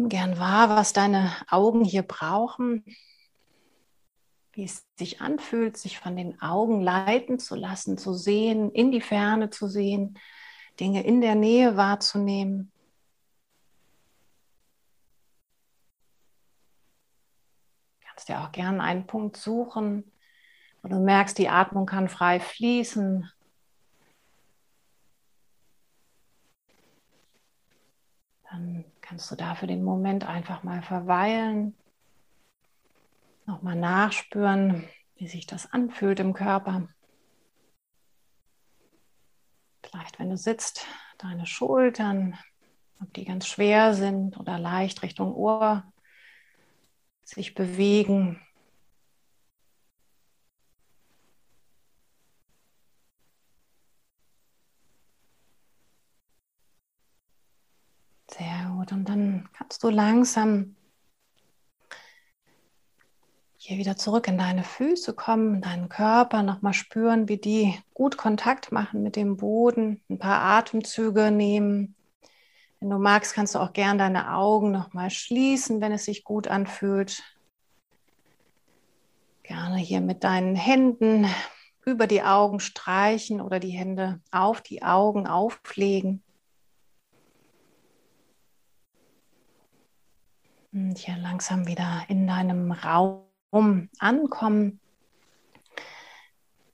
Gern 0.09 0.37
wahr, 0.39 0.69
was 0.69 0.93
deine 0.93 1.31
Augen 1.49 1.83
hier 1.83 2.03
brauchen, 2.03 2.83
wie 4.53 4.63
es 4.63 4.85
sich 4.97 5.21
anfühlt, 5.21 5.77
sich 5.77 5.99
von 5.99 6.15
den 6.15 6.41
Augen 6.41 6.81
leiten 6.81 7.39
zu 7.39 7.55
lassen, 7.55 7.97
zu 7.97 8.13
sehen, 8.13 8.71
in 8.71 8.91
die 8.91 9.01
Ferne 9.01 9.49
zu 9.49 9.67
sehen, 9.67 10.19
Dinge 10.79 11.03
in 11.03 11.21
der 11.21 11.35
Nähe 11.35 11.77
wahrzunehmen. 11.77 12.71
Du 17.99 18.07
kannst 18.07 18.29
dir 18.29 18.41
auch 18.41 18.51
gern 18.51 18.81
einen 18.81 19.07
Punkt 19.07 19.37
suchen, 19.37 20.11
wo 20.81 20.89
du 20.89 20.99
merkst, 20.99 21.37
die 21.37 21.49
Atmung 21.49 21.85
kann 21.85 22.09
frei 22.09 22.39
fließen. 22.39 23.31
Dann 28.49 28.85
kannst 29.13 29.29
du 29.29 29.35
da 29.35 29.53
für 29.53 29.67
den 29.67 29.83
Moment 29.83 30.27
einfach 30.27 30.63
mal 30.63 30.81
verweilen 30.81 31.75
Nochmal 33.45 33.75
nachspüren, 33.75 34.89
wie 35.17 35.27
sich 35.27 35.45
das 35.45 35.71
anfühlt 35.71 36.19
im 36.19 36.33
Körper. 36.33 36.87
Vielleicht, 39.83 40.17
wenn 40.17 40.31
du 40.31 40.37
sitzt, 40.37 40.87
deine 41.19 41.45
Schultern, 41.45 42.39
ob 43.01 43.13
die 43.13 43.25
ganz 43.25 43.45
schwer 43.45 43.93
sind 43.93 44.39
oder 44.39 44.57
leicht 44.57 45.03
Richtung 45.03 45.35
Ohr 45.35 45.83
sich 47.23 47.53
bewegen. 47.53 48.41
Sehr 58.31 58.73
kannst 59.51 59.83
du 59.83 59.89
langsam 59.89 60.75
hier 63.57 63.77
wieder 63.77 63.95
zurück 63.95 64.27
in 64.27 64.37
deine 64.37 64.63
Füße 64.63 65.13
kommen, 65.13 65.61
deinen 65.61 65.87
Körper 65.87 66.43
nochmal 66.43 66.73
spüren, 66.73 67.29
wie 67.29 67.37
die 67.37 67.73
gut 67.93 68.17
Kontakt 68.17 68.71
machen 68.71 69.03
mit 69.03 69.15
dem 69.15 69.37
Boden, 69.37 70.01
ein 70.09 70.19
paar 70.19 70.41
Atemzüge 70.41 71.31
nehmen. 71.31 71.95
Wenn 72.81 72.89
du 72.89 72.97
magst, 72.97 73.33
kannst 73.33 73.55
du 73.55 73.59
auch 73.59 73.71
gern 73.71 73.97
deine 73.97 74.33
Augen 74.35 74.71
nochmal 74.71 75.09
schließen, 75.09 75.79
wenn 75.79 75.93
es 75.93 76.03
sich 76.03 76.25
gut 76.25 76.49
anfühlt. 76.49 77.23
Gerne 79.43 79.77
hier 79.77 80.01
mit 80.01 80.23
deinen 80.25 80.55
Händen 80.55 81.27
über 81.85 82.07
die 82.07 82.23
Augen 82.23 82.59
streichen 82.59 83.41
oder 83.41 83.59
die 83.59 83.71
Hände 83.71 84.21
auf 84.31 84.61
die 84.61 84.83
Augen 84.83 85.27
auflegen. 85.27 86.22
Und 90.73 90.97
hier 90.97 91.17
langsam 91.17 91.67
wieder 91.67 92.03
in 92.07 92.25
deinem 92.25 92.71
Raum 92.71 93.23
um 93.51 93.89
ankommen. 93.99 94.79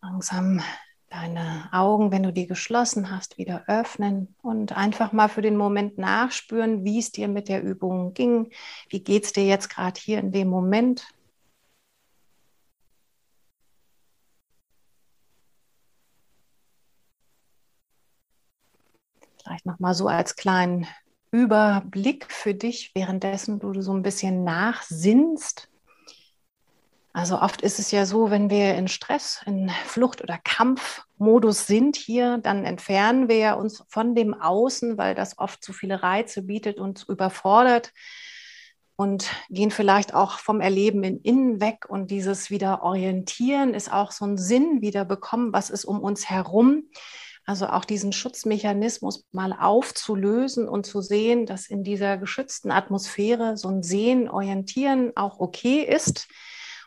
Langsam 0.02 0.62
deine 1.10 1.68
Augen, 1.74 2.12
wenn 2.12 2.24
du 2.24 2.32
die 2.32 2.48
geschlossen 2.48 3.12
hast, 3.12 3.38
wieder 3.38 3.66
öffnen 3.68 4.34
und 4.42 4.78
einfach 4.78 5.12
mal 5.12 5.28
für 5.28 5.42
den 5.42 5.58
Moment 5.58 5.98
nachspüren, 5.98 6.86
wie 6.86 7.00
es 7.00 7.12
dir 7.12 7.28
mit 7.28 7.50
der 7.50 7.62
Übung 7.62 8.14
ging. 8.14 8.52
Wie 8.88 9.04
geht 9.04 9.26
es 9.26 9.34
dir 9.34 9.46
jetzt 9.46 9.70
gerade 9.70 10.00
hier 10.00 10.20
in 10.20 10.32
dem 10.32 10.48
Moment? 10.48 11.06
Vielleicht 19.44 19.66
nochmal 19.66 19.94
so 19.94 20.08
als 20.08 20.38
kleinen 20.38 20.88
Überblick 21.32 22.32
für 22.32 22.54
dich, 22.54 22.92
währenddessen 22.96 23.60
du 23.60 23.82
so 23.82 23.94
ein 23.94 24.02
bisschen 24.02 24.44
nachsinnst. 24.44 25.70
Also 27.12 27.42
oft 27.42 27.62
ist 27.62 27.80
es 27.80 27.92
ja 27.92 28.06
so, 28.06 28.30
wenn 28.30 28.50
wir 28.50 28.76
in 28.76 28.88
Stress, 28.88 29.42
in 29.46 29.70
Flucht- 29.86 30.22
oder 30.22 30.38
Kampfmodus 30.44 31.66
sind 31.66 31.96
hier, 31.96 32.38
dann 32.38 32.66
entfernen 32.66 33.28
wir 33.28 33.58
uns 33.58 33.84
von 33.90 34.16
dem 34.16 34.34
Außen, 34.34 34.98
weil 34.98 35.16
das 35.16 35.38
oft 35.38 35.64
zu 35.64 35.74
viele 35.74 36.04
Reize 36.04 36.44
bietet 36.44 36.80
und 36.80 37.06
überfordert 37.10 37.92
und 38.96 39.30
gehen 39.50 39.72
vielleicht 39.72 40.14
auch 40.14 40.40
vom 40.40 40.62
Erleben 40.62 41.04
in 41.04 41.22
Innen 41.22 41.62
weg. 41.62 41.86
Und 41.88 42.12
dieses 42.12 42.50
wieder 42.50 42.84
orientieren 42.84 43.74
ist 43.74 43.92
auch 43.92 44.12
so 44.12 44.26
ein 44.26 44.38
Sinn 44.38 44.82
wieder 44.82 45.04
bekommen, 45.04 45.52
was 45.52 45.70
ist 45.70 45.86
um 45.86 46.02
uns 46.02 46.30
herum. 46.30 46.84
Also 47.50 47.66
auch 47.66 47.84
diesen 47.84 48.12
Schutzmechanismus 48.14 49.26
mal 49.32 49.54
aufzulösen 49.54 50.70
und 50.70 50.86
zu 50.86 51.02
sehen, 51.02 51.48
dass 51.48 51.66
in 51.66 51.84
dieser 51.84 52.20
geschützten 52.20 52.70
Atmosphäre 52.70 53.58
so 53.58 53.70
ein 53.70 53.82
Sehen, 53.82 54.30
Orientieren 54.30 55.14
auch 55.16 55.40
okay 55.40 55.82
ist 55.82 56.28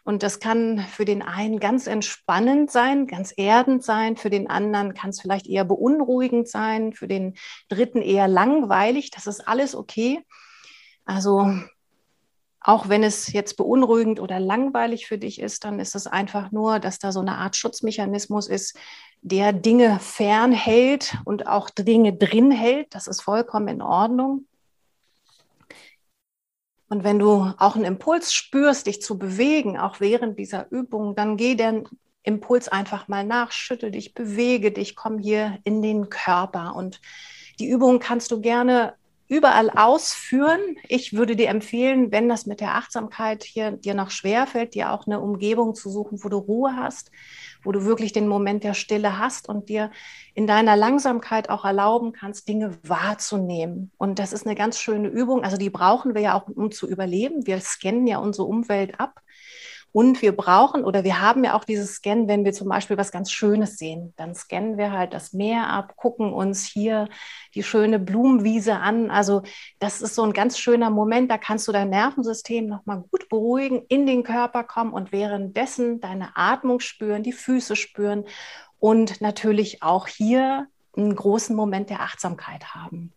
und 0.05 0.23
das 0.23 0.39
kann 0.39 0.79
für 0.79 1.05
den 1.05 1.21
einen 1.21 1.59
ganz 1.59 1.89
entspannend 1.89 2.71
sein, 2.71 3.09
ganz 3.09 3.35
erdend 3.37 3.83
sein, 3.83 4.17
für 4.17 4.31
den 4.31 4.49
anderen 4.49 4.95
kann 4.95 5.11
es 5.11 5.21
vielleicht 5.21 5.49
eher 5.49 5.65
beunruhigend 5.65 6.49
sein, 6.49 6.93
für 6.93 7.09
den 7.09 7.35
dritten 7.69 8.01
eher 8.01 8.29
langweilig. 8.29 9.11
Das 9.11 9.27
ist 9.27 9.41
alles 9.41 9.75
okay. 9.75 10.25
Also 11.05 11.53
auch 12.65 12.89
wenn 12.89 13.03
es 13.03 13.33
jetzt 13.33 13.57
beunruhigend 13.57 14.21
oder 14.21 14.39
langweilig 14.39 15.07
für 15.07 15.19
dich 15.19 15.41
ist, 15.41 15.65
dann 15.65 15.81
ist 15.81 15.95
es 15.95 16.07
einfach 16.07 16.53
nur, 16.53 16.79
dass 16.79 16.99
da 16.99 17.11
so 17.11 17.21
eine 17.21 17.39
Art 17.39 17.57
Schutzmechanismus 17.57 18.47
ist, 18.49 18.79
der 19.21 19.53
Dinge 19.53 19.99
fernhält 20.01 21.17
und 21.25 21.47
auch 21.47 21.71
Dinge 21.71 22.13
drin 22.13 22.51
hält. 22.51 22.95
Das 22.95 23.07
ist 23.07 23.23
vollkommen 23.23 23.69
in 23.69 23.83
Ordnung. 23.83 24.47
Und 26.89 27.05
wenn 27.05 27.19
du 27.19 27.53
auch 27.59 27.75
einen 27.75 27.87
Impuls 27.87 28.35
spürst, 28.35 28.87
dich 28.87 29.01
zu 29.01 29.19
bewegen, 29.19 29.79
auch 29.79 30.01
während 30.01 30.39
dieser 30.39 30.71
Übung, 30.71 31.15
dann 31.15 31.37
geh 31.37 31.55
den 31.55 31.89
Impuls 32.23 32.69
einfach 32.69 33.09
mal 33.09 33.25
nach, 33.25 33.51
schüttel 33.51 33.91
dich, 33.91 34.15
bewege 34.15 34.73
dich, 34.73 34.95
komm 34.95 35.19
hier 35.19 35.59
in 35.65 35.83
den 35.83 36.11
Körper. 36.11 36.77
Und 36.77 37.01
die 37.59 37.69
Übung 37.69 37.99
kannst 37.99 38.31
du 38.31 38.41
gerne 38.41 38.95
überall 39.33 39.71
ausführen. 39.71 40.61
Ich 40.89 41.15
würde 41.15 41.37
dir 41.37 41.49
empfehlen, 41.49 42.13
wenn 42.13 42.29
das 42.29 42.45
mit 42.45 42.61
der 42.61 42.75
Achtsamkeit 42.75 43.45
hier 43.45 43.73
dir 43.73 43.95
noch 43.95 44.11
schwerfällt, 44.11 44.75
dir 44.75 44.93
auch 44.93 45.07
eine 45.07 45.21
Umgebung 45.21 45.75
zu 45.75 45.89
suchen, 45.89 46.23
wo 46.23 46.29
du 46.29 46.37
Ruhe 46.37 46.77
hast, 46.77 47.11
wo 47.65 47.73
du 47.73 47.87
wirklich 47.87 48.13
den 48.13 48.29
Moment 48.29 48.63
der 48.63 48.75
Stille 48.75 49.19
hast 49.19 49.49
und 49.49 49.71
dir 49.71 49.91
in 50.35 50.47
deiner 50.47 50.77
Langsamkeit 50.77 51.49
auch 51.49 51.65
erlauben 51.65 52.13
kannst, 52.13 52.47
Dinge 52.47 52.79
wahrzunehmen. 52.83 53.91
Und 53.97 54.19
das 54.19 54.35
ist 54.35 54.47
eine 54.47 54.55
ganz 54.55 54.79
schöne 54.79 55.09
Übung. 55.09 55.45
Also 55.45 55.57
die 55.57 55.71
brauchen 55.71 56.15
wir 56.15 56.21
ja 56.21 56.35
auch, 56.35 56.49
um 56.49 56.71
zu 56.71 56.87
überleben. 56.87 57.47
Wir 57.47 57.59
scannen 57.61 58.07
ja 58.07 58.19
unsere 58.19 58.47
Umwelt 58.47 59.01
ab. 59.01 59.23
Und 59.93 60.23
wir 60.23 60.35
brauchen 60.35 60.85
oder 60.85 61.05
wir 61.05 61.21
haben 61.21 61.45
ja 61.45 61.55
auch 61.55 61.65
dieses 61.65 61.97
Scan, 61.97 62.27
wenn 62.27 62.45
wir 62.45 62.53
zum 62.53 62.69
Beispiel 62.69 62.97
was 62.97 63.13
ganz 63.13 63.31
Schönes 63.31 63.77
sehen. 63.77 64.15
Dann 64.17 64.35
scannen 64.35 64.79
wir 64.79 64.91
halt 64.91 65.13
das 65.13 65.35
Meer 65.35 65.69
ab, 65.69 65.97
gucken 65.97 66.33
uns 66.33 66.65
hier 66.65 67.09
die 67.55 67.63
schöne 67.63 67.99
Blumenwiese 67.99 68.77
an. 68.77 69.11
Also 69.11 69.43
das 69.79 70.01
ist 70.01 70.15
so 70.15 70.23
ein 70.23 70.33
ganz 70.33 70.59
schöner 70.59 70.89
Moment. 70.89 71.31
Da 71.31 71.37
kannst 71.37 71.69
du 71.69 71.73
dein 71.73 71.91
Nervensystem 71.91 72.67
nochmal 72.67 73.05
gut 73.11 73.29
beruhigen, 73.29 73.85
in 73.89 74.07
den 74.07 74.23
Körper 74.23 74.65
kommen 74.65 74.95
und 74.95 75.13
währenddessen 75.13 76.01
deine 76.01 76.37
Atmung 76.37 76.81
spüren, 76.81 77.23
die 77.23 77.33
Füße 77.33 77.77
spüren 77.77 78.25
und 78.79 79.21
natürlich 79.21 79.83
auch 79.83 80.07
hier 80.07 80.67
einen 80.97 81.15
großen 81.15 81.55
Moment 81.55 81.91
der 81.91 82.01
Achtsamkeit 82.01 82.75
haben. 82.75 83.13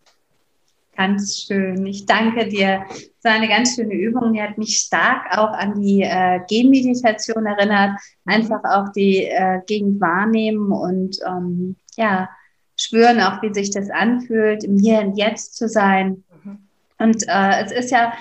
Ganz 0.96 1.46
schön. 1.46 1.86
Ich 1.86 2.06
danke 2.06 2.48
dir. 2.48 2.86
Das 2.90 3.24
war 3.24 3.34
eine 3.34 3.50
ganz 3.50 3.76
schöne 3.76 3.94
Übung. 3.94 4.34
Die 4.34 4.42
hat 4.42 4.58
mich 4.58 4.78
stark 4.78 5.38
auch 5.38 5.52
an 5.52 5.82
die 5.82 6.04
äh, 6.04 6.40
Gehmeditation 6.48 7.46
erinnert. 7.46 8.00
Einfach 8.26 8.64
auch 8.64 8.90
die 8.94 9.26
äh, 9.26 9.60
Gegend 9.68 10.00
wahrnehmen 10.00 10.72
und 10.72 11.18
ähm, 11.28 11.76
ja, 11.98 12.30
spüren 12.78 13.20
auch, 13.20 13.42
wie 13.42 13.54
sich 13.54 13.72
das 13.72 13.90
anfühlt, 13.90 14.64
im 14.64 14.78
Hier 14.78 15.02
und 15.02 15.18
Jetzt 15.18 15.56
zu 15.58 15.68
sein. 15.68 16.24
Mhm. 16.44 16.60
Und 16.98 17.24
äh, 17.28 17.64
es 17.64 17.72
ist 17.72 17.92
ja 17.92 18.14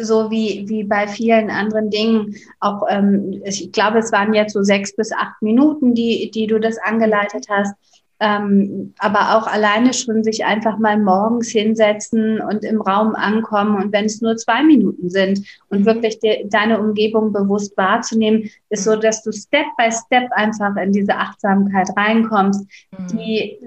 so 0.00 0.30
wie, 0.30 0.68
wie 0.68 0.84
bei 0.84 1.08
vielen 1.08 1.50
anderen 1.50 1.90
Dingen 1.90 2.36
auch, 2.60 2.82
ähm, 2.88 3.42
ich 3.44 3.72
glaube, 3.72 3.98
es 3.98 4.12
waren 4.12 4.32
jetzt 4.34 4.52
so 4.52 4.62
sechs 4.62 4.94
bis 4.94 5.12
acht 5.12 5.40
Minuten, 5.42 5.94
die, 5.94 6.30
die 6.30 6.46
du 6.46 6.60
das 6.60 6.78
angeleitet 6.78 7.46
hast. 7.48 7.74
Ähm, 8.20 8.94
aber 8.98 9.36
auch 9.36 9.48
alleine 9.48 9.92
schon 9.92 10.22
sich 10.22 10.44
einfach 10.44 10.78
mal 10.78 10.96
morgens 10.96 11.48
hinsetzen 11.50 12.40
und 12.40 12.64
im 12.64 12.80
Raum 12.80 13.16
ankommen 13.16 13.82
und 13.82 13.92
wenn 13.92 14.04
es 14.04 14.20
nur 14.20 14.36
zwei 14.36 14.62
Minuten 14.62 15.10
sind 15.10 15.44
und 15.68 15.80
mhm. 15.80 15.86
wirklich 15.86 16.20
de, 16.20 16.48
deine 16.48 16.78
Umgebung 16.78 17.32
bewusst 17.32 17.76
wahrzunehmen, 17.76 18.48
ist 18.70 18.84
so, 18.84 18.94
mhm. 18.94 19.00
dass 19.00 19.24
du 19.24 19.32
Step 19.32 19.66
by 19.76 19.90
Step 19.90 20.30
einfach 20.30 20.76
in 20.76 20.92
diese 20.92 21.16
Achtsamkeit 21.16 21.88
reinkommst, 21.96 22.64
mhm. 22.92 23.06
die 23.08 23.58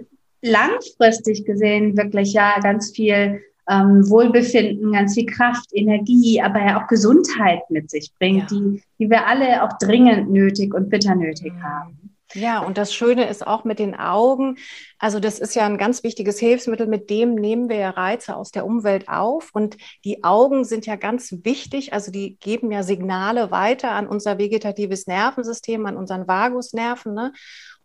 langfristig 0.41 1.45
gesehen 1.45 1.97
wirklich 1.97 2.31
ja 2.31 2.59
ganz 2.61 2.91
viel 2.91 3.41
ähm, 3.69 4.09
Wohlbefinden, 4.09 4.93
ganz 4.93 5.13
viel 5.13 5.25
Kraft, 5.25 5.67
Energie, 5.73 6.41
aber 6.41 6.59
ja 6.59 6.81
auch 6.81 6.87
Gesundheit 6.87 7.69
mit 7.69 7.89
sich 7.89 8.11
bringt, 8.17 8.49
ja. 8.51 8.57
die, 8.57 8.81
die 8.99 9.09
wir 9.09 9.27
alle 9.27 9.63
auch 9.63 9.77
dringend 9.77 10.31
nötig 10.31 10.73
und 10.73 10.89
bitter 10.89 11.15
nötig 11.15 11.53
haben. 11.61 12.06
Ja, 12.33 12.59
und 12.59 12.77
das 12.77 12.93
Schöne 12.93 13.29
ist 13.29 13.47
auch 13.47 13.63
mit 13.63 13.79
den 13.79 13.95
Augen. 13.95 14.57
Also 14.99 15.19
das 15.19 15.39
ist 15.39 15.55
ja 15.55 15.65
ein 15.65 15.77
ganz 15.77 16.03
wichtiges 16.03 16.39
Hilfsmittel, 16.39 16.85
mit 16.85 17.09
dem 17.09 17.35
nehmen 17.35 17.69
wir 17.69 17.77
ja 17.77 17.89
Reize 17.91 18.35
aus 18.35 18.51
der 18.51 18.65
Umwelt 18.65 19.07
auf. 19.07 19.51
Und 19.53 19.77
die 20.03 20.25
Augen 20.25 20.65
sind 20.65 20.85
ja 20.85 20.97
ganz 20.97 21.33
wichtig. 21.43 21.93
Also 21.93 22.11
die 22.11 22.37
geben 22.39 22.71
ja 22.71 22.83
Signale 22.83 23.49
weiter 23.51 23.91
an 23.91 24.07
unser 24.07 24.37
vegetatives 24.37 25.07
Nervensystem, 25.07 25.85
an 25.85 25.95
unseren 25.95 26.27
Vagusnerven. 26.27 27.13
Ne? 27.13 27.31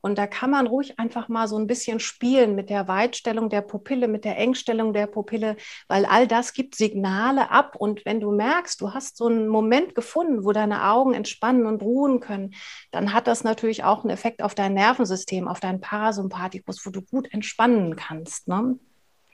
Und 0.02 0.18
da 0.18 0.26
kann 0.26 0.50
man 0.50 0.66
ruhig 0.66 0.98
einfach 0.98 1.28
mal 1.28 1.48
so 1.48 1.56
ein 1.56 1.66
bisschen 1.66 2.00
spielen 2.00 2.54
mit 2.54 2.68
der 2.70 2.88
Weitstellung 2.88 3.48
der 3.48 3.62
Pupille, 3.62 4.08
mit 4.08 4.24
der 4.24 4.36
Engstellung 4.36 4.92
der 4.92 5.06
Pupille, 5.06 5.56
weil 5.88 6.04
all 6.04 6.26
das 6.26 6.52
gibt 6.52 6.74
Signale 6.74 7.50
ab. 7.50 7.76
Und 7.76 8.04
wenn 8.04 8.20
du 8.20 8.32
merkst, 8.32 8.80
du 8.80 8.92
hast 8.92 9.16
so 9.16 9.26
einen 9.26 9.46
Moment 9.46 9.94
gefunden, 9.94 10.44
wo 10.44 10.52
deine 10.52 10.90
Augen 10.90 11.14
entspannen 11.14 11.66
und 11.66 11.82
ruhen 11.82 12.20
können, 12.20 12.54
dann 12.90 13.14
hat 13.14 13.26
das 13.28 13.44
natürlich 13.44 13.84
auch 13.84 14.02
einen 14.02 14.10
Effekt 14.10 14.42
auf 14.42 14.54
dein 14.54 14.74
Nervensystem, 14.74 15.46
auf 15.48 15.60
deinen 15.60 15.80
Parasympathikus, 15.80 16.84
wo 16.84 16.90
du 16.90 17.00
gut 17.00 17.32
entspannen 17.32 17.94
kannst. 17.96 18.48
Ne? 18.48 18.78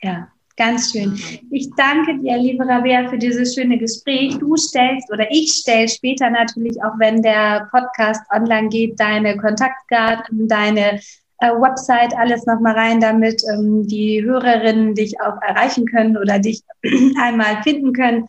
Ja, 0.03 0.29
Ganz 0.59 0.91
schön. 0.91 1.17
Ich 1.53 1.71
danke 1.77 2.19
dir, 2.19 2.37
liebe 2.37 2.67
Rabea, 2.67 3.09
für 3.09 3.17
dieses 3.17 3.55
schöne 3.55 3.79
Gespräch. 3.79 4.37
Du 4.39 4.57
stellst 4.57 5.09
oder 5.13 5.25
ich 5.31 5.53
stelle 5.53 5.89
später 5.89 6.31
natürlich, 6.31 6.83
auch 6.83 6.99
wenn 6.99 7.23
der 7.23 7.69
Podcast 7.71 8.21
online 8.35 8.69
geht, 8.69 8.99
deine 8.99 9.37
Kontaktdaten, 9.37 10.49
deine 10.49 10.99
äh, 11.39 11.53
Website, 11.53 12.13
alles 12.19 12.45
nochmal 12.47 12.75
rein, 12.75 12.99
damit 12.99 13.41
ähm, 13.55 13.87
die 13.87 14.25
Hörerinnen 14.25 14.97
dich 14.97 15.21
auch 15.21 15.41
erreichen 15.47 15.87
können 15.87 16.17
oder 16.17 16.41
dich 16.41 16.61
einmal 17.23 17.63
finden 17.63 17.93
können. 17.93 18.27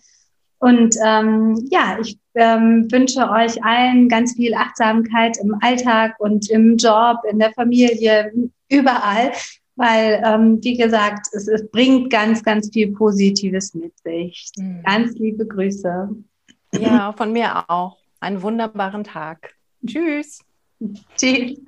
Und 0.60 0.98
ähm, 1.04 1.68
ja, 1.72 1.98
ich 2.00 2.20
ähm, 2.36 2.92
wünsche 2.92 3.28
euch 3.28 3.63
allen 3.63 4.08
ganz 4.08 4.36
viel 4.36 4.54
Achtsamkeit 4.54 5.38
im 5.42 5.56
Alltag 5.62 6.13
und 6.20 6.48
im 6.52 6.78
Job, 6.78 7.22
in 7.28 7.39
der 7.39 7.54
Familie, 7.54 8.32
überall 8.70 9.32
weil, 9.80 10.22
ähm, 10.26 10.60
wie 10.62 10.76
gesagt, 10.76 11.28
es, 11.32 11.48
es, 11.48 11.65
bringt 11.72 12.10
ganz, 12.10 12.44
ganz 12.44 12.70
viel 12.72 12.92
Positives 12.92 13.74
mit 13.74 13.98
sich. 14.00 14.52
Mhm. 14.58 14.84
Ganz 14.84 15.18
liebe 15.18 15.48
Grüße. 15.48 16.10
Ja, 16.74 17.13
von 17.13 17.32
mir 17.32 17.63
auch. 17.70 17.98
Einen 18.20 18.42
wunderbaren 18.42 19.06
Tag. 19.06 19.56
Tschüss. 19.86 20.44
Tschüss. 21.15 21.62